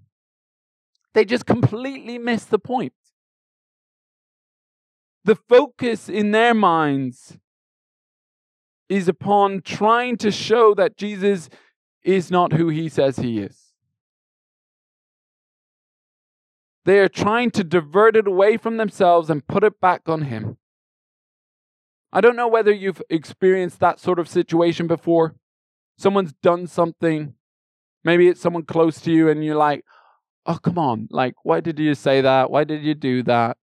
They 1.14 1.24
just 1.24 1.46
completely 1.46 2.18
miss 2.18 2.44
the 2.44 2.58
point. 2.58 2.92
The 5.24 5.36
focus 5.36 6.08
in 6.08 6.30
their 6.30 6.54
minds 6.54 7.38
is 8.88 9.08
upon 9.08 9.62
trying 9.62 10.16
to 10.18 10.30
show 10.30 10.74
that 10.74 10.96
Jesus 10.96 11.48
is 12.02 12.30
not 12.30 12.52
who 12.52 12.68
he 12.68 12.88
says 12.88 13.16
he 13.16 13.40
is. 13.40 13.67
They 16.84 16.98
are 17.00 17.08
trying 17.08 17.50
to 17.52 17.64
divert 17.64 18.16
it 18.16 18.26
away 18.26 18.56
from 18.56 18.76
themselves 18.76 19.30
and 19.30 19.46
put 19.46 19.64
it 19.64 19.80
back 19.80 20.08
on 20.08 20.22
him. 20.22 20.56
I 22.12 22.20
don't 22.20 22.36
know 22.36 22.48
whether 22.48 22.72
you've 22.72 23.02
experienced 23.10 23.80
that 23.80 24.00
sort 24.00 24.18
of 24.18 24.28
situation 24.28 24.86
before 24.86 25.34
someone's 25.98 26.32
done 26.42 26.66
something, 26.66 27.34
maybe 28.04 28.28
it's 28.28 28.40
someone 28.40 28.62
close 28.62 29.00
to 29.02 29.12
you, 29.12 29.28
and 29.28 29.44
you're 29.44 29.56
like, 29.56 29.84
oh, 30.46 30.56
come 30.56 30.78
on, 30.78 31.08
like, 31.10 31.34
why 31.42 31.60
did 31.60 31.78
you 31.78 31.94
say 31.94 32.20
that? 32.22 32.50
Why 32.50 32.64
did 32.64 32.82
you 32.82 32.94
do 32.94 33.22
that? 33.24 33.58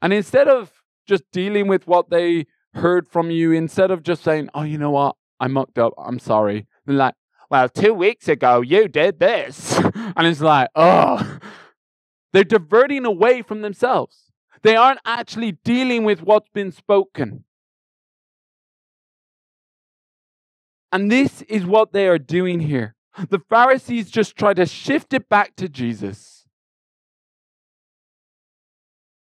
And 0.00 0.12
instead 0.12 0.46
of 0.46 0.70
just 1.08 1.24
dealing 1.32 1.66
with 1.66 1.86
what 1.88 2.10
they 2.10 2.46
heard 2.74 3.08
from 3.08 3.30
you, 3.30 3.50
instead 3.50 3.90
of 3.90 4.02
just 4.02 4.22
saying, 4.22 4.50
oh, 4.54 4.62
you 4.62 4.78
know 4.78 4.90
what, 4.90 5.16
I 5.40 5.48
mucked 5.48 5.78
up, 5.78 5.94
I'm 5.98 6.20
sorry, 6.20 6.66
they're 6.86 6.94
like, 6.94 7.14
well, 7.50 7.68
two 7.68 7.94
weeks 7.94 8.28
ago 8.28 8.60
you 8.60 8.88
did 8.88 9.18
this. 9.18 9.78
and 9.94 10.26
it's 10.26 10.40
like, 10.40 10.68
oh, 10.74 11.38
they're 12.32 12.44
diverting 12.44 13.04
away 13.04 13.42
from 13.42 13.62
themselves. 13.62 14.30
They 14.62 14.76
aren't 14.76 15.00
actually 15.04 15.52
dealing 15.52 16.04
with 16.04 16.22
what's 16.22 16.48
been 16.48 16.72
spoken. 16.72 17.44
And 20.90 21.10
this 21.12 21.42
is 21.42 21.64
what 21.64 21.92
they 21.92 22.08
are 22.08 22.18
doing 22.18 22.60
here. 22.60 22.94
The 23.28 23.40
Pharisees 23.48 24.10
just 24.10 24.36
try 24.36 24.54
to 24.54 24.64
shift 24.66 25.12
it 25.12 25.28
back 25.28 25.56
to 25.56 25.68
Jesus. 25.68 26.46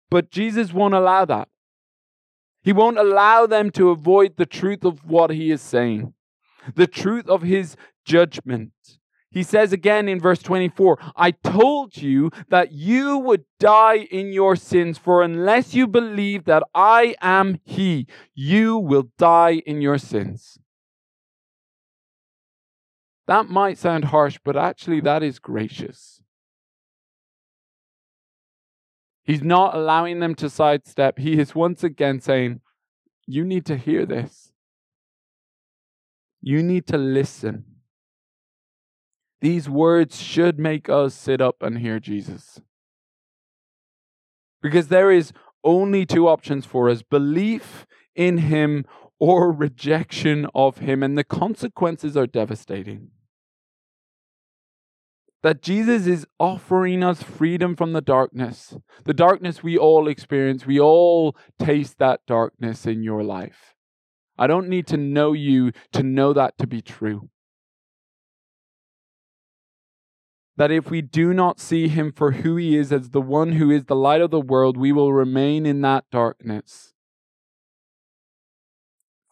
But 0.09 0.31
Jesus 0.31 0.71
won't 0.71 0.93
allow 0.93 1.25
that. 1.25 1.49
He 2.61 2.73
won't 2.73 2.97
allow 2.97 3.45
them 3.45 3.71
to 3.71 3.89
avoid 3.89 4.37
the 4.37 4.45
truth 4.45 4.83
of 4.83 5.05
what 5.05 5.29
he 5.31 5.51
is 5.51 5.61
saying, 5.61 6.13
the 6.75 6.87
truth 6.87 7.27
of 7.27 7.41
his 7.41 7.75
judgment. 8.05 8.71
He 9.37 9.43
says 9.43 9.71
again 9.71 10.09
in 10.09 10.19
verse 10.19 10.41
24, 10.41 10.97
I 11.15 11.29
told 11.29 11.95
you 11.95 12.31
that 12.49 12.71
you 12.71 13.19
would 13.19 13.45
die 13.59 13.97
in 14.09 14.33
your 14.33 14.55
sins, 14.55 14.97
for 14.97 15.21
unless 15.21 15.75
you 15.75 15.85
believe 15.85 16.45
that 16.45 16.63
I 16.73 17.13
am 17.21 17.59
He, 17.63 18.07
you 18.33 18.79
will 18.79 19.11
die 19.19 19.61
in 19.67 19.79
your 19.79 19.99
sins. 19.99 20.57
That 23.27 23.47
might 23.47 23.77
sound 23.77 24.05
harsh, 24.05 24.39
but 24.43 24.57
actually, 24.57 25.01
that 25.01 25.21
is 25.21 25.37
gracious. 25.37 26.23
He's 29.23 29.43
not 29.43 29.75
allowing 29.75 30.19
them 30.19 30.33
to 30.33 30.49
sidestep. 30.49 31.19
He 31.19 31.39
is 31.39 31.53
once 31.53 31.83
again 31.83 32.21
saying, 32.21 32.61
You 33.27 33.45
need 33.45 33.67
to 33.67 33.77
hear 33.77 34.07
this. 34.07 34.51
You 36.41 36.63
need 36.63 36.87
to 36.87 36.97
listen. 36.97 37.76
These 39.41 39.69
words 39.69 40.19
should 40.19 40.57
make 40.57 40.89
us 40.89 41.13
sit 41.13 41.41
up 41.41 41.61
and 41.61 41.79
hear 41.79 41.99
Jesus. 41.99 42.59
Because 44.61 44.87
there 44.87 45.11
is 45.11 45.31
only 45.63 46.05
two 46.05 46.27
options 46.27 46.65
for 46.65 46.89
us 46.89 47.03
belief 47.03 47.85
in 48.15 48.39
Him 48.39 48.85
or 49.19 49.51
rejection 49.65 50.47
of 50.55 50.79
Him, 50.79 51.03
and 51.03 51.17
the 51.17 51.23
consequences 51.23 52.17
are 52.17 52.27
devastating 52.27 53.11
that 55.43 55.61
Jesus 55.61 56.07
is 56.07 56.25
offering 56.39 57.03
us 57.03 57.21
freedom 57.21 57.75
from 57.75 57.93
the 57.93 58.01
darkness. 58.01 58.75
The 59.05 59.13
darkness 59.13 59.63
we 59.63 59.77
all 59.77 60.07
experience, 60.07 60.65
we 60.65 60.79
all 60.79 61.37
taste 61.59 61.99
that 61.99 62.21
darkness 62.27 62.85
in 62.85 63.03
your 63.03 63.23
life. 63.23 63.75
I 64.37 64.47
don't 64.47 64.67
need 64.67 64.87
to 64.87 64.97
know 64.97 65.33
you 65.33 65.71
to 65.93 66.03
know 66.03 66.33
that 66.33 66.57
to 66.57 66.67
be 66.67 66.81
true. 66.81 67.29
That 70.57 70.71
if 70.71 70.89
we 70.89 71.01
do 71.01 71.33
not 71.33 71.59
see 71.59 71.87
him 71.87 72.11
for 72.11 72.31
who 72.31 72.55
he 72.55 72.75
is 72.75 72.91
as 72.91 73.11
the 73.11 73.21
one 73.21 73.53
who 73.53 73.69
is 73.69 73.85
the 73.85 73.95
light 73.95 74.21
of 74.21 74.31
the 74.31 74.41
world, 74.41 74.75
we 74.75 74.91
will 74.91 75.13
remain 75.13 75.67
in 75.67 75.81
that 75.81 76.05
darkness, 76.11 76.93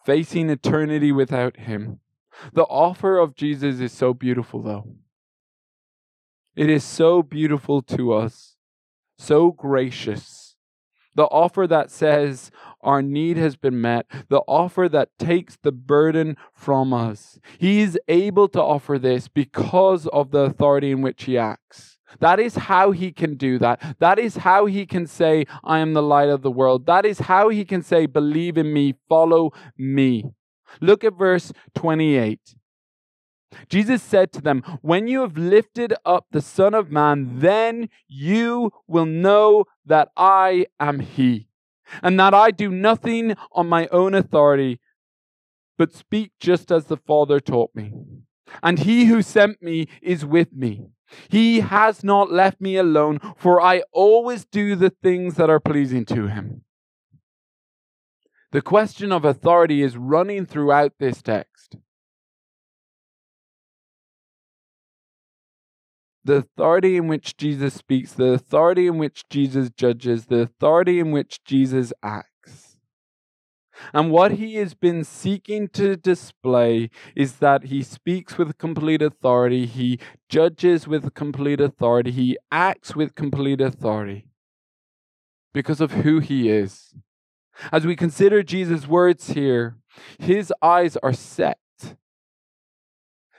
facing 0.06 0.52
eternity 0.52 1.12
without 1.12 1.58
him. 1.58 2.00
The 2.54 2.66
offer 2.66 3.18
of 3.18 3.36
Jesus 3.36 3.80
is 3.80 3.92
so 3.92 4.14
beautiful, 4.14 4.62
though. 4.62 4.88
It 6.56 6.70
is 6.70 6.84
so 6.84 7.24
beautiful 7.24 7.82
to 7.82 8.14
us, 8.14 8.56
so 9.18 9.52
gracious. 9.52 10.45
The 11.16 11.24
offer 11.24 11.66
that 11.68 11.90
says 11.92 12.52
our 12.82 13.02
need 13.02 13.38
has 13.38 13.56
been 13.56 13.82
met, 13.82 14.06
the 14.30 14.42
offer 14.48 14.88
that 14.90 15.18
takes 15.18 15.58
the 15.58 15.72
burden 15.72 16.38
from 16.54 16.94
us. 16.94 17.40
He 17.58 17.82
is 17.82 17.98
able 18.08 18.48
to 18.50 18.62
offer 18.62 19.00
this 19.00 19.28
because 19.28 20.08
of 20.08 20.32
the 20.32 20.40
authority 20.40 20.92
in 20.92 21.02
which 21.02 21.24
he 21.24 21.38
acts. 21.38 21.98
That 22.20 22.40
is 22.40 22.56
how 22.56 22.92
he 22.92 23.12
can 23.12 23.36
do 23.36 23.58
that. 23.60 23.98
That 24.00 24.20
is 24.20 24.38
how 24.38 24.68
he 24.68 24.86
can 24.86 25.08
say, 25.08 25.46
I 25.64 25.80
am 25.80 25.94
the 25.94 26.04
light 26.04 26.30
of 26.30 26.44
the 26.44 26.52
world. 26.52 26.86
That 26.86 27.06
is 27.06 27.20
how 27.20 27.50
he 27.50 27.66
can 27.66 27.82
say, 27.82 28.06
Believe 28.06 28.58
in 28.58 28.72
me, 28.72 28.96
follow 29.10 29.52
me. 29.78 30.26
Look 30.82 31.04
at 31.04 31.18
verse 31.18 31.52
28. 31.74 32.40
Jesus 33.70 34.02
said 34.02 34.32
to 34.34 34.42
them, 34.42 34.62
When 34.82 35.08
you 35.08 35.22
have 35.22 35.38
lifted 35.38 35.94
up 36.06 36.28
the 36.32 36.42
Son 36.42 36.74
of 36.74 36.92
Man, 36.92 37.40
then 37.40 37.90
you 38.08 38.72
will 38.88 39.06
know 39.06 39.66
that 39.86 40.10
I 40.18 40.68
am 40.80 41.00
He, 41.00 41.48
and 42.02 42.20
that 42.20 42.34
I 42.34 42.52
do 42.52 42.70
nothing 42.70 43.36
on 43.52 43.68
my 43.68 43.88
own 43.88 44.14
authority, 44.14 44.80
but 45.78 45.94
speak 45.94 46.32
just 46.40 46.72
as 46.72 46.86
the 46.86 46.98
Father 46.98 47.40
taught 47.40 47.72
me. 47.74 47.94
And 48.62 48.80
He 48.80 49.06
who 49.06 49.22
sent 49.22 49.62
me 49.62 49.88
is 50.02 50.26
with 50.26 50.54
me. 50.54 50.88
He 51.30 51.60
has 51.62 52.04
not 52.04 52.32
left 52.32 52.60
me 52.60 52.78
alone, 52.78 53.20
for 53.38 53.62
I 53.62 53.84
always 53.92 54.46
do 54.46 54.76
the 54.76 54.90
things 54.90 55.36
that 55.36 55.50
are 55.50 55.60
pleasing 55.60 56.06
to 56.06 56.28
Him. 56.28 56.62
The 58.52 58.62
question 58.62 59.12
of 59.12 59.26
authority 59.26 59.82
is 59.82 59.98
running 59.98 60.46
throughout 60.46 60.94
this 60.98 61.22
text. 61.22 61.55
The 66.26 66.38
authority 66.38 66.98
in 66.98 67.08
which 67.08 67.38
Jesus 67.38 67.76
speaks, 67.76 68.12
the 68.12 68.34
authority 68.34 68.88
in 68.88 68.98
which 68.98 69.24
Jesus 69.30 69.70
judges, 69.70 70.26
the 70.26 70.42
authority 70.42 71.00
in 71.00 71.12
which 71.12 71.44
Jesus 71.46 71.94
acts. 72.04 72.78
And 73.94 74.10
what 74.10 74.34
he 74.34 74.56
has 74.56 74.74
been 74.74 75.04
seeking 75.04 75.68
to 75.70 75.96
display 75.96 76.90
is 77.16 77.38
that 77.38 77.66
he 77.66 77.84
speaks 77.84 78.38
with 78.38 78.58
complete 78.58 79.02
authority, 79.02 79.66
he 79.66 80.00
judges 80.30 80.88
with 80.88 81.14
complete 81.14 81.62
authority, 81.62 82.12
he 82.12 82.38
acts 82.52 82.96
with 82.96 83.16
complete 83.16 83.62
authority 83.62 84.28
because 85.54 85.82
of 85.82 85.92
who 85.92 86.20
he 86.20 86.50
is. 86.50 86.96
As 87.72 87.86
we 87.86 87.96
consider 87.96 88.44
Jesus' 88.44 88.88
words 88.88 89.30
here, 89.30 89.78
his 90.20 90.52
eyes 90.62 90.98
are 90.98 91.14
set 91.14 91.60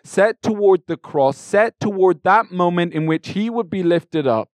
set 0.06 0.42
toward 0.42 0.82
the 0.86 0.96
cross, 0.96 1.36
set 1.36 1.78
toward 1.80 2.22
that 2.24 2.50
moment 2.50 2.92
in 2.92 3.06
which 3.06 3.28
he 3.28 3.50
would 3.50 3.68
be 3.68 3.82
lifted 3.82 4.26
up. 4.26 4.48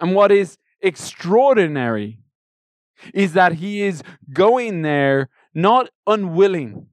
And 0.00 0.14
what 0.14 0.32
is 0.32 0.58
extraordinary 0.80 2.18
is 3.12 3.32
that 3.34 3.54
he 3.54 3.82
is 3.82 4.02
going 4.32 4.82
there 4.82 5.28
not 5.54 5.88
unwilling, 6.06 6.86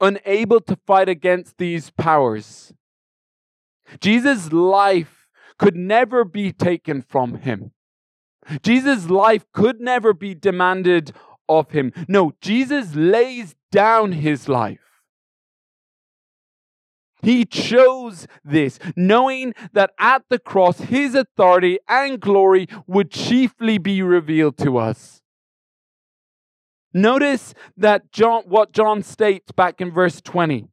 unable 0.00 0.60
to 0.60 0.76
fight 0.86 1.08
against 1.08 1.58
these 1.58 1.90
powers. 1.90 2.72
Jesus' 4.00 4.52
life 4.52 5.26
could 5.58 5.76
never 5.76 6.24
be 6.24 6.52
taken 6.52 7.02
from 7.02 7.36
him. 7.36 7.72
Jesus' 8.62 9.08
life 9.08 9.44
could 9.52 9.80
never 9.80 10.12
be 10.12 10.34
demanded 10.34 11.12
of 11.48 11.70
him. 11.70 11.92
No, 12.08 12.32
Jesus 12.40 12.94
lays 12.94 13.54
down 13.70 14.12
his 14.12 14.48
life. 14.48 14.80
He 17.22 17.44
chose 17.44 18.26
this, 18.44 18.78
knowing 18.94 19.54
that 19.72 19.90
at 19.98 20.22
the 20.28 20.38
cross 20.38 20.78
his 20.78 21.14
authority 21.14 21.78
and 21.88 22.20
glory 22.20 22.68
would 22.86 23.10
chiefly 23.10 23.78
be 23.78 24.02
revealed 24.02 24.58
to 24.58 24.76
us. 24.78 25.22
Notice 26.92 27.52
that 27.76 28.12
John, 28.12 28.44
what 28.46 28.72
John 28.72 29.02
states 29.02 29.52
back 29.52 29.80
in 29.80 29.90
verse 29.90 30.20
20. 30.20 30.68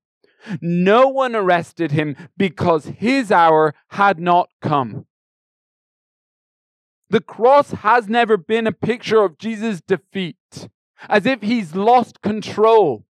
No 0.62 1.08
one 1.08 1.36
arrested 1.36 1.92
him 1.92 2.16
because 2.38 2.86
his 2.86 3.32
hour 3.32 3.74
had 3.90 4.20
not 4.20 4.50
come. 4.62 5.06
The 7.13 7.21
cross 7.21 7.69
has 7.69 8.10
never 8.10 8.38
been 8.38 8.65
a 8.65 8.71
picture 8.71 9.21
of 9.21 9.38
Jesus' 9.38 9.82
defeat, 9.82 10.67
as 11.08 11.28
if 11.28 11.43
he's 11.43 11.76
lost 11.76 12.23
control. 12.23 13.06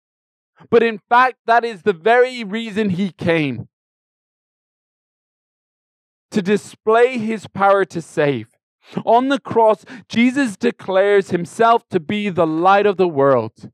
But 0.70 0.84
in 0.84 1.00
fact, 1.08 1.38
that 1.46 1.64
is 1.64 1.84
the 1.84 1.94
very 1.94 2.44
reason 2.44 2.90
he 2.90 3.14
came 3.14 3.70
to 6.32 6.42
display 6.42 7.18
his 7.18 7.48
power 7.48 7.86
to 7.86 8.02
save. 8.02 8.50
On 9.06 9.30
the 9.30 9.40
cross, 9.40 9.86
Jesus 10.10 10.58
declares 10.58 11.30
himself 11.30 11.88
to 11.88 12.02
be 12.02 12.28
the 12.28 12.46
light 12.46 12.86
of 12.86 12.98
the 12.98 13.08
world. 13.08 13.72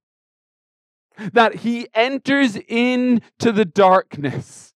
That 1.33 1.55
he 1.65 1.87
enters 1.95 2.55
into 2.55 3.51
the 3.51 3.65
darkness, 3.65 4.75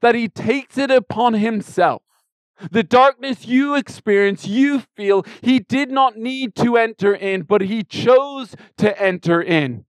that 0.00 0.14
he 0.14 0.28
takes 0.28 0.78
it 0.78 0.92
upon 0.92 1.34
himself 1.34 2.02
the 2.70 2.82
darkness 2.82 3.46
you 3.46 3.74
experience, 3.74 4.46
you 4.46 4.80
feel, 4.96 5.24
he 5.42 5.58
did 5.58 5.90
not 5.90 6.16
need 6.16 6.54
to 6.56 6.76
enter 6.76 7.14
in, 7.14 7.42
but 7.42 7.62
he 7.62 7.82
chose 7.82 8.54
to 8.78 9.00
enter 9.00 9.40
in. 9.40 9.84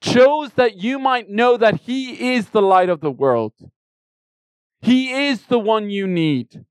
Chose 0.00 0.52
that 0.52 0.76
you 0.76 0.98
might 0.98 1.28
know 1.28 1.56
that 1.56 1.82
he 1.82 2.34
is 2.34 2.50
the 2.50 2.62
light 2.62 2.88
of 2.88 3.00
the 3.00 3.10
world. 3.10 3.52
He 4.80 5.12
is 5.28 5.42
the 5.46 5.58
one 5.58 5.90
you 5.90 6.06
need. 6.06 6.64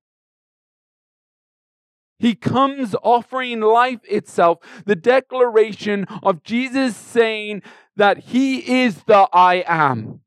He 2.19 2.35
comes 2.35 2.95
offering 3.03 3.59
life 3.59 3.99
itself, 4.09 4.59
the 4.85 4.95
declaration 4.95 6.05
of 6.23 6.43
Jesus 6.43 6.95
saying 6.95 7.63
that 7.97 8.17
he 8.19 8.81
is 8.81 9.03
the 9.03 9.27
I 9.33 9.63
am. 9.67 10.22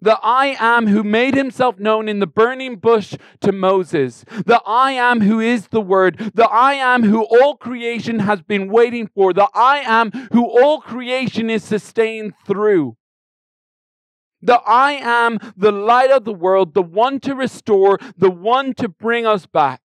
The 0.00 0.18
I 0.22 0.56
am 0.60 0.86
who 0.86 1.02
made 1.02 1.34
himself 1.34 1.78
known 1.78 2.08
in 2.08 2.20
the 2.20 2.26
burning 2.26 2.76
bush 2.76 3.14
to 3.40 3.50
Moses. 3.50 4.24
The 4.46 4.62
I 4.64 4.92
am 4.92 5.20
who 5.22 5.40
is 5.40 5.68
the 5.68 5.80
Word. 5.80 6.32
The 6.34 6.48
I 6.48 6.74
am 6.74 7.02
who 7.02 7.24
all 7.24 7.56
creation 7.56 8.20
has 8.20 8.40
been 8.40 8.70
waiting 8.70 9.08
for. 9.08 9.32
The 9.32 9.48
I 9.54 9.78
am 9.78 10.12
who 10.32 10.46
all 10.46 10.80
creation 10.80 11.50
is 11.50 11.64
sustained 11.64 12.34
through. 12.46 12.96
The 14.40 14.60
I 14.64 14.92
am 14.92 15.38
the 15.56 15.72
light 15.72 16.12
of 16.12 16.24
the 16.24 16.32
world, 16.32 16.74
the 16.74 16.82
one 16.82 17.18
to 17.20 17.34
restore, 17.34 17.98
the 18.16 18.30
one 18.30 18.74
to 18.74 18.88
bring 18.88 19.26
us 19.26 19.46
back. 19.46 19.80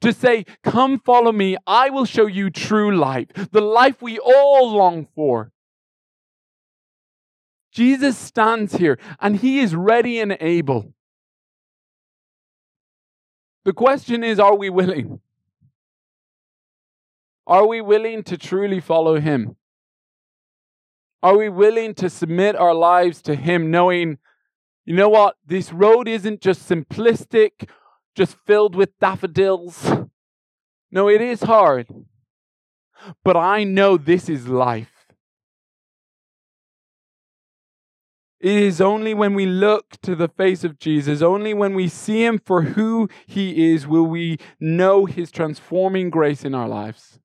To 0.00 0.12
say, 0.12 0.44
Come 0.64 0.98
follow 0.98 1.30
me, 1.30 1.56
I 1.66 1.90
will 1.90 2.04
show 2.04 2.26
you 2.26 2.50
true 2.50 2.96
life, 2.96 3.28
the 3.52 3.60
life 3.60 4.02
we 4.02 4.18
all 4.18 4.72
long 4.72 5.06
for. 5.14 5.52
Jesus 7.72 8.16
stands 8.16 8.76
here 8.76 8.98
and 9.20 9.36
he 9.36 9.60
is 9.60 9.74
ready 9.74 10.20
and 10.20 10.36
able. 10.40 10.92
The 13.64 13.72
question 13.72 14.24
is 14.24 14.40
are 14.40 14.56
we 14.56 14.70
willing? 14.70 15.20
Are 17.46 17.66
we 17.66 17.80
willing 17.80 18.22
to 18.24 18.36
truly 18.36 18.80
follow 18.80 19.20
him? 19.20 19.56
Are 21.22 21.36
we 21.36 21.48
willing 21.48 21.94
to 21.94 22.08
submit 22.08 22.56
our 22.56 22.74
lives 22.74 23.22
to 23.22 23.34
him, 23.34 23.70
knowing, 23.70 24.18
you 24.84 24.94
know 24.94 25.08
what, 25.08 25.36
this 25.44 25.72
road 25.72 26.06
isn't 26.06 26.40
just 26.40 26.68
simplistic, 26.68 27.68
just 28.14 28.36
filled 28.46 28.76
with 28.76 28.98
daffodils? 29.00 29.90
No, 30.90 31.08
it 31.08 31.20
is 31.20 31.42
hard. 31.42 31.88
But 33.24 33.36
I 33.36 33.64
know 33.64 33.96
this 33.96 34.28
is 34.28 34.46
life. 34.48 34.97
It 38.40 38.52
is 38.52 38.80
only 38.80 39.14
when 39.14 39.34
we 39.34 39.46
look 39.46 40.00
to 40.02 40.14
the 40.14 40.28
face 40.28 40.62
of 40.62 40.78
Jesus, 40.78 41.22
only 41.22 41.52
when 41.52 41.74
we 41.74 41.88
see 41.88 42.24
him 42.24 42.38
for 42.38 42.62
who 42.62 43.08
he 43.26 43.72
is, 43.72 43.86
will 43.86 44.06
we 44.06 44.38
know 44.60 45.06
his 45.06 45.32
transforming 45.32 46.08
grace 46.08 46.44
in 46.44 46.54
our 46.54 46.68
lives. 46.68 47.18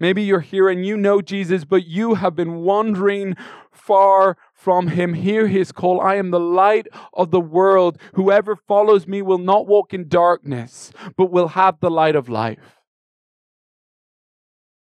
Maybe 0.00 0.22
you're 0.22 0.40
here 0.40 0.68
and 0.68 0.86
you 0.86 0.96
know 0.96 1.20
Jesus, 1.20 1.64
but 1.64 1.86
you 1.86 2.14
have 2.14 2.34
been 2.34 2.56
wandering 2.56 3.36
far 3.70 4.38
from 4.54 4.88
him. 4.88 5.12
Hear 5.14 5.48
his 5.48 5.72
call 5.72 6.00
I 6.00 6.14
am 6.14 6.30
the 6.30 6.40
light 6.40 6.86
of 7.12 7.30
the 7.30 7.40
world. 7.40 7.98
Whoever 8.14 8.56
follows 8.56 9.06
me 9.06 9.20
will 9.22 9.38
not 9.38 9.66
walk 9.66 9.92
in 9.92 10.08
darkness, 10.08 10.92
but 11.16 11.30
will 11.30 11.48
have 11.48 11.80
the 11.80 11.90
light 11.90 12.16
of 12.16 12.28
life. 12.28 12.78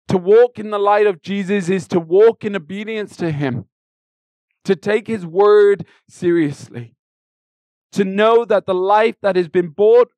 To 0.08 0.16
walk 0.16 0.58
in 0.58 0.70
the 0.70 0.78
light 0.78 1.06
of 1.06 1.22
Jesus 1.22 1.68
is 1.68 1.86
to 1.88 2.00
walk 2.00 2.44
in 2.44 2.56
obedience 2.56 3.16
to 3.16 3.30
him 3.30 3.66
to 4.64 4.76
take 4.76 5.06
his 5.06 5.24
word 5.24 5.86
seriously, 6.08 6.94
to 7.92 8.04
know 8.04 8.44
that 8.44 8.66
the 8.66 8.74
life 8.74 9.16
that 9.22 9.36
has 9.36 9.48
been 9.48 9.68
bought 9.68 10.10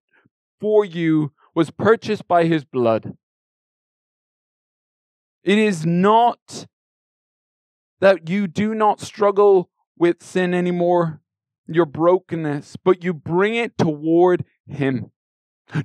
for 0.61 0.84
you 0.84 1.32
was 1.55 1.70
purchased 1.70 2.26
by 2.26 2.45
his 2.45 2.64
blood. 2.64 3.16
It 5.45 5.59
is 5.59 5.84
not 5.84 6.66
that 8.01 8.28
you 8.28 8.47
do 8.47 8.74
not 8.74 9.01
struggle 9.01 9.70
with 9.97 10.22
sin 10.22 10.55
anymore, 10.55 11.20
your 11.66 11.86
brokenness, 11.86 12.76
but 12.84 13.05
you 13.05 13.12
bring 13.12 13.55
it 13.55 13.76
toward 13.76 14.45
him. 14.66 15.11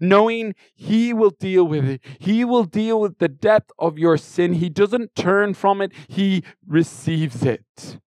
Knowing 0.01 0.53
he 0.73 1.13
will 1.13 1.29
deal 1.29 1.63
with 1.63 1.87
it. 1.87 2.01
He 2.19 2.43
will 2.43 2.65
deal 2.65 2.99
with 2.99 3.19
the 3.19 3.27
depth 3.27 3.71
of 3.79 3.97
your 3.97 4.17
sin. 4.17 4.53
He 4.53 4.69
doesn't 4.69 5.15
turn 5.15 5.53
from 5.53 5.81
it, 5.81 5.91
he 6.07 6.43
receives 6.65 7.43
it 7.43 7.99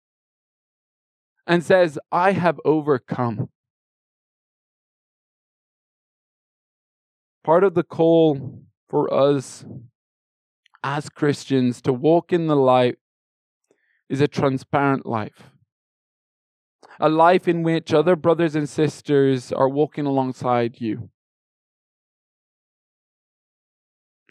and 1.50 1.64
says, 1.64 1.98
I 2.12 2.30
have 2.30 2.60
overcome. 2.64 3.48
Part 7.42 7.64
of 7.64 7.74
the 7.74 7.82
call 7.82 8.62
for 8.88 9.12
us 9.12 9.64
as 10.84 11.08
Christians 11.08 11.82
to 11.82 11.92
walk 11.92 12.32
in 12.32 12.46
the 12.46 12.54
light 12.54 12.98
is 14.08 14.20
a 14.20 14.28
transparent 14.28 15.06
life. 15.06 15.50
A 17.00 17.08
life 17.08 17.48
in 17.48 17.64
which 17.64 17.92
other 17.92 18.14
brothers 18.14 18.54
and 18.54 18.68
sisters 18.68 19.50
are 19.50 19.68
walking 19.68 20.06
alongside 20.06 20.80
you. 20.80 21.10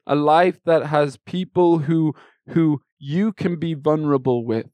A 0.07 0.15
life 0.15 0.61
that 0.63 0.85
has 0.85 1.17
people 1.17 1.79
who, 1.79 2.15
who 2.47 2.81
you 2.97 3.33
can 3.33 3.57
be 3.57 3.73
vulnerable 3.73 4.45
with 4.45 4.67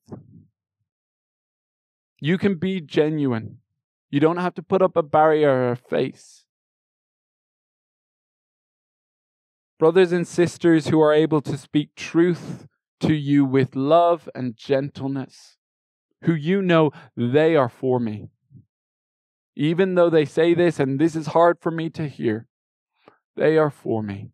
you 2.25 2.39
can 2.39 2.55
be 2.55 2.81
genuine. 2.81 3.59
You 4.09 4.19
don't 4.19 4.37
have 4.37 4.55
to 4.55 4.63
put 4.63 4.81
up 4.81 4.97
a 4.97 5.03
barrier 5.03 5.47
or 5.47 5.71
a 5.73 5.75
face. 5.75 6.45
Brothers 9.77 10.11
and 10.11 10.27
sisters 10.27 10.87
who 10.87 10.99
are 10.99 11.13
able 11.13 11.41
to 11.41 11.55
speak 11.55 11.93
truth 11.95 12.65
to 13.01 13.13
you 13.13 13.45
with 13.45 13.75
love 13.75 14.27
and 14.33 14.57
gentleness, 14.57 15.57
who 16.23 16.33
you 16.33 16.63
know 16.63 16.89
they 17.15 17.55
are 17.55 17.69
for 17.69 17.99
me. 17.99 18.29
Even 19.55 19.93
though 19.93 20.09
they 20.09 20.25
say 20.25 20.55
this 20.55 20.79
and 20.79 20.99
this 20.99 21.15
is 21.15 21.27
hard 21.27 21.59
for 21.61 21.69
me 21.69 21.91
to 21.91 22.07
hear, 22.07 22.47
they 23.35 23.55
are 23.55 23.69
for 23.69 24.01
me. 24.01 24.31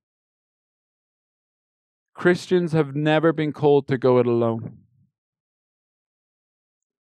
Christians 2.13 2.71
have 2.71 2.95
never 2.95 3.33
been 3.33 3.51
called 3.51 3.89
to 3.89 3.97
go 3.97 4.17
it 4.17 4.27
alone 4.27 4.80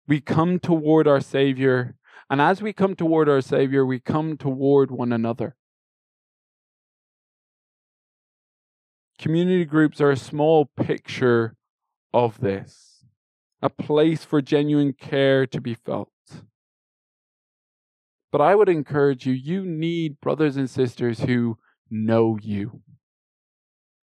we 0.07 0.19
come 0.19 0.59
toward 0.59 1.07
our 1.07 1.21
Savior. 1.21 1.95
And 2.29 2.41
as 2.41 2.61
we 2.61 2.73
come 2.73 2.95
toward 2.95 3.29
our 3.29 3.41
Savior, 3.41 3.85
we 3.85 3.99
come 3.99 4.37
toward 4.37 4.91
one 4.91 5.13
another. 5.13 5.55
Community 9.19 9.65
groups 9.65 10.01
are 10.01 10.11
a 10.11 10.17
small 10.17 10.65
picture 10.65 11.55
of 12.13 12.41
this, 12.41 13.05
a 13.61 13.69
place 13.69 14.25
for 14.25 14.41
genuine 14.41 14.93
care 14.93 15.45
to 15.47 15.61
be 15.61 15.75
felt. 15.75 16.09
But 18.31 18.41
I 18.41 18.55
would 18.55 18.69
encourage 18.69 19.25
you, 19.27 19.33
you 19.33 19.63
need 19.63 20.19
brothers 20.19 20.57
and 20.57 20.69
sisters 20.69 21.19
who 21.19 21.57
know 21.89 22.37
you, 22.41 22.81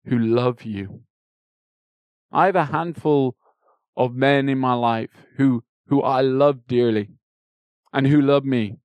who 0.05 0.19
love 0.19 0.63
you. 0.63 1.01
I 2.31 2.47
have 2.47 2.57
a 2.57 2.65
handful 2.65 3.37
of 3.95 4.13
men 4.13 4.49
in 4.49 4.57
my 4.59 4.73
life 4.73 5.09
who 5.37 5.63
who 5.87 6.01
I 6.01 6.21
love 6.21 6.67
dearly 6.67 7.09
and 7.93 8.07
who 8.07 8.21
love 8.21 8.45
me. 8.45 8.77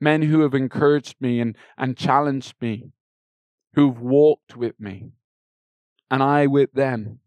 Men 0.00 0.22
who 0.22 0.40
have 0.40 0.54
encouraged 0.54 1.16
me 1.20 1.40
and, 1.40 1.56
and 1.76 1.96
challenged 1.96 2.54
me, 2.60 2.92
who've 3.74 4.00
walked 4.00 4.56
with 4.56 4.78
me, 4.78 5.10
and 6.10 6.22
I 6.22 6.46
with 6.46 6.72
them. 6.72 7.18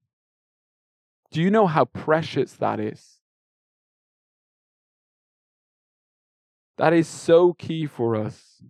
Do 1.32 1.42
you 1.42 1.52
know 1.52 1.68
how 1.68 1.86
precious 1.86 2.54
that 2.54 2.80
is? 2.80 3.20
That 6.78 6.94
is 6.94 7.08
so 7.08 7.54
key 7.54 7.86
for 7.86 8.16
us. 8.16 8.64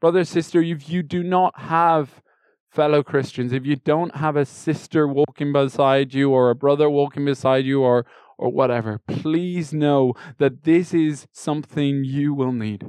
Brother, 0.00 0.24
sister, 0.24 0.62
if 0.62 0.88
you 0.88 1.02
do 1.02 1.22
not 1.22 1.58
have 1.58 2.22
fellow 2.70 3.02
Christians, 3.02 3.52
if 3.52 3.66
you 3.66 3.76
don't 3.76 4.16
have 4.16 4.36
a 4.36 4.44
sister 4.44 5.08
walking 5.08 5.52
beside 5.52 6.14
you 6.14 6.30
or 6.30 6.50
a 6.50 6.54
brother 6.54 6.88
walking 6.88 7.24
beside 7.24 7.64
you 7.64 7.82
or, 7.82 8.06
or 8.38 8.50
whatever, 8.50 9.00
please 9.06 9.72
know 9.72 10.14
that 10.38 10.64
this 10.64 10.92
is 10.92 11.26
something 11.32 12.04
you 12.04 12.34
will 12.34 12.52
need. 12.52 12.84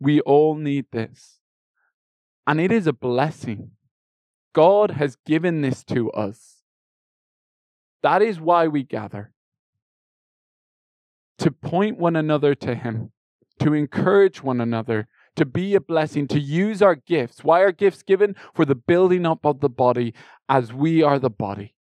We 0.00 0.20
all 0.20 0.54
need 0.54 0.86
this. 0.92 1.38
And 2.46 2.60
it 2.60 2.70
is 2.72 2.86
a 2.86 2.92
blessing. 2.92 3.72
God 4.54 4.92
has 4.92 5.16
given 5.26 5.60
this 5.60 5.84
to 5.84 6.10
us. 6.12 6.62
That 8.02 8.22
is 8.22 8.40
why 8.40 8.68
we 8.68 8.84
gather. 8.84 9.32
To 11.38 11.50
point 11.50 11.98
one 11.98 12.16
another 12.16 12.54
to 12.56 12.74
Him, 12.74 13.12
to 13.60 13.74
encourage 13.74 14.42
one 14.42 14.60
another, 14.60 15.08
to 15.36 15.44
be 15.44 15.74
a 15.74 15.80
blessing, 15.80 16.26
to 16.28 16.40
use 16.40 16.82
our 16.82 16.96
gifts. 16.96 17.44
Why 17.44 17.60
are 17.60 17.72
gifts 17.72 18.02
given? 18.02 18.34
For 18.54 18.64
the 18.64 18.74
building 18.74 19.24
up 19.24 19.44
of 19.44 19.60
the 19.60 19.68
body 19.68 20.14
as 20.48 20.72
we 20.72 21.02
are 21.02 21.18
the 21.18 21.30
body. 21.30 21.74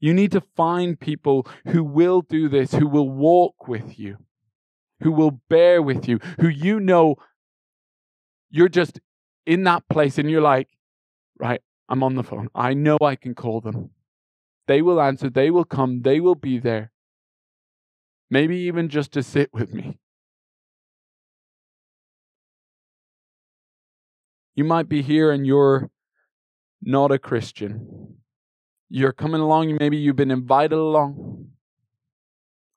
You 0.00 0.12
need 0.12 0.32
to 0.32 0.42
find 0.56 0.98
people 0.98 1.46
who 1.68 1.82
will 1.82 2.20
do 2.20 2.48
this, 2.48 2.72
who 2.72 2.86
will 2.86 3.08
walk 3.08 3.66
with 3.66 3.98
you, 3.98 4.18
who 5.02 5.10
will 5.12 5.40
bear 5.48 5.80
with 5.80 6.06
you, 6.06 6.18
who 6.40 6.48
you 6.48 6.80
know 6.80 7.16
you're 8.50 8.68
just 8.68 9.00
in 9.46 9.64
that 9.64 9.88
place 9.88 10.18
and 10.18 10.30
you're 10.30 10.40
like, 10.40 10.68
right, 11.38 11.62
I'm 11.88 12.02
on 12.02 12.14
the 12.14 12.22
phone. 12.22 12.48
I 12.54 12.74
know 12.74 12.98
I 13.00 13.16
can 13.16 13.34
call 13.34 13.60
them. 13.60 13.90
They 14.66 14.82
will 14.82 15.00
answer, 15.00 15.30
they 15.30 15.50
will 15.50 15.64
come, 15.64 16.02
they 16.02 16.20
will 16.20 16.34
be 16.34 16.58
there. 16.58 16.92
Maybe 18.28 18.56
even 18.58 18.88
just 18.88 19.12
to 19.12 19.22
sit 19.22 19.50
with 19.52 19.72
me. 19.72 19.98
You 24.56 24.64
might 24.64 24.88
be 24.88 25.02
here 25.02 25.30
and 25.30 25.46
you're 25.46 25.90
not 26.82 27.12
a 27.12 27.18
Christian. 27.18 28.15
You're 28.88 29.12
coming 29.12 29.40
along, 29.40 29.76
maybe 29.80 29.96
you've 29.96 30.16
been 30.16 30.30
invited 30.30 30.76
along, 30.76 31.46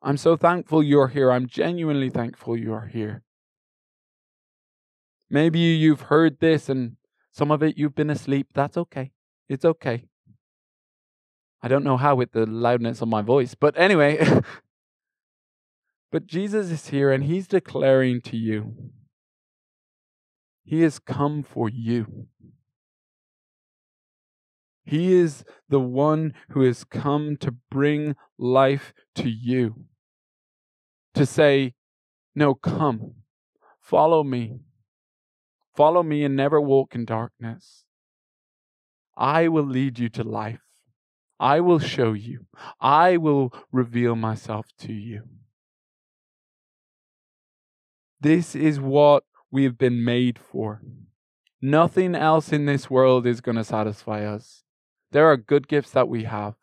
I'm 0.02 0.18
so 0.18 0.38
thankful 0.38 0.82
you're 0.82 1.10
here. 1.10 1.32
I'm 1.32 1.48
genuinely 1.48 2.10
thankful 2.10 2.56
you're 2.56 2.90
here. 2.92 3.24
Maybe 5.30 5.60
you've 5.60 6.02
heard 6.02 6.40
this 6.40 6.70
and 6.70 6.96
some 7.32 7.52
of 7.52 7.62
it 7.62 7.78
you've 7.78 7.96
been 7.96 8.10
asleep. 8.10 8.48
That's 8.54 8.78
okay. 8.78 9.12
It's 9.48 9.66
okay. 9.66 10.06
I 11.62 11.68
don't 11.68 11.84
know 11.84 11.98
how 11.98 12.16
with 12.16 12.32
the 12.32 12.46
loudness 12.46 13.02
of 13.02 13.10
my 13.10 13.22
voice, 13.22 13.56
but 13.56 13.78
anyway. 13.78 14.26
but 16.12 16.26
Jesus 16.26 16.72
is 16.72 16.88
here 16.88 17.12
and 17.12 17.26
he's 17.26 17.48
declaring 17.48 18.22
to 18.22 18.38
you, 18.38 18.92
He 20.64 20.82
has 20.82 20.98
come 20.98 21.44
for 21.44 21.68
you. 21.68 22.28
He 24.90 25.14
is 25.14 25.44
the 25.70 25.80
one 25.80 26.34
who 26.50 26.64
has 26.64 26.84
come 26.84 27.38
to 27.42 27.52
bring 27.70 28.16
life 28.40 28.92
to 29.14 29.30
you. 29.30 29.86
To 31.14 31.28
say, 31.28 31.76
No, 32.34 32.56
come, 32.56 33.14
follow 33.80 34.24
me. 34.24 34.62
Follow 35.76 36.02
me 36.02 36.24
and 36.24 36.36
never 36.36 36.60
walk 36.60 36.96
in 36.96 37.06
darkness. 37.06 37.86
I 39.16 39.48
will 39.48 39.68
lead 39.68 40.00
you 40.00 40.10
to 40.10 40.24
life. 40.24 40.62
I 41.40 41.60
will 41.60 41.78
show 41.78 42.14
you. 42.14 42.48
I 42.82 43.18
will 43.18 43.54
reveal 43.72 44.16
myself 44.16 44.66
to 44.80 44.92
you. 44.92 45.22
This 48.20 48.56
is 48.56 48.80
what 48.80 49.24
we 49.52 49.66
have 49.66 49.78
been 49.78 50.04
made 50.04 50.40
for. 50.40 50.82
Nothing 51.62 52.16
else 52.16 52.52
in 52.52 52.66
this 52.66 52.90
world 52.90 53.28
is 53.28 53.40
going 53.40 53.58
to 53.58 53.64
satisfy 53.64 54.26
us. 54.26 54.64
There 55.12 55.28
are 55.28 55.38
good 55.38 55.68
gifts 55.68 55.92
that 55.92 56.08
we 56.08 56.26
have, 56.26 56.56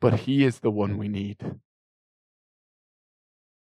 but 0.00 0.20
He 0.20 0.44
is 0.44 0.60
the 0.60 0.70
one 0.70 0.98
we 0.98 1.08
need. 1.08 1.38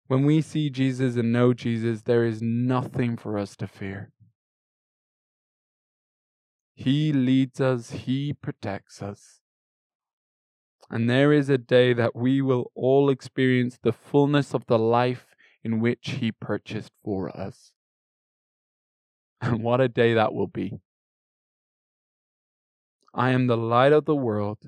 When 0.08 0.26
we 0.26 0.42
see 0.42 0.70
Jesus 0.70 1.16
and 1.16 1.32
know 1.32 1.54
Jesus, 1.54 2.04
there 2.04 2.26
is 2.26 2.42
nothing 2.42 3.18
for 3.18 3.38
us 3.38 3.56
to 3.58 3.68
fear. 3.68 4.12
He 6.74 7.12
leads 7.12 7.60
us, 7.60 7.92
He 7.92 8.34
protects 8.34 9.02
us. 9.02 9.42
And 10.90 11.10
there 11.10 11.34
is 11.34 11.50
a 11.50 11.58
day 11.58 11.94
that 11.94 12.16
we 12.16 12.42
will 12.42 12.72
all 12.74 13.10
experience 13.10 13.78
the 13.82 13.92
fullness 13.92 14.54
of 14.54 14.66
the 14.68 14.80
life 14.80 15.36
in 15.64 15.82
which 15.82 16.18
He 16.22 16.32
purchased 16.32 16.92
for 17.04 17.36
us. 17.38 17.74
And 19.42 19.62
what 19.64 19.82
a 19.82 19.90
day 19.90 20.14
that 20.14 20.34
will 20.34 20.48
be. 20.48 20.80
I 23.18 23.32
am 23.32 23.48
the 23.48 23.58
light 23.58 23.94
of 23.94 24.06
the 24.06 24.16
world. 24.16 24.60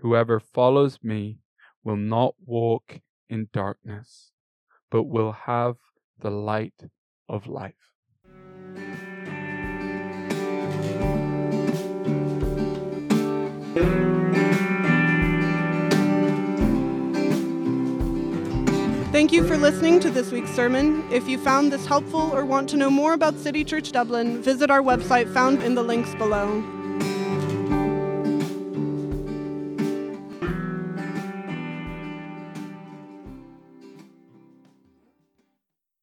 Whoever 0.00 0.38
follows 0.38 0.98
me 1.02 1.38
will 1.82 1.96
not 1.96 2.34
walk 2.44 3.00
in 3.30 3.48
darkness, 3.50 4.30
but 4.90 5.04
will 5.04 5.32
have 5.32 5.76
the 6.20 6.30
light 6.30 6.90
of 7.30 7.46
life. 7.46 7.72
Thank 19.12 19.32
you 19.32 19.46
for 19.46 19.56
listening 19.56 19.98
to 20.00 20.10
this 20.10 20.30
week's 20.30 20.50
sermon. 20.50 21.10
If 21.10 21.26
you 21.26 21.38
found 21.38 21.72
this 21.72 21.86
helpful 21.86 22.30
or 22.34 22.44
want 22.44 22.68
to 22.68 22.76
know 22.76 22.90
more 22.90 23.14
about 23.14 23.38
City 23.38 23.64
Church 23.64 23.92
Dublin, 23.92 24.42
visit 24.42 24.70
our 24.70 24.82
website 24.82 25.32
found 25.32 25.62
in 25.62 25.74
the 25.74 25.82
links 25.82 26.14
below. 26.16 26.75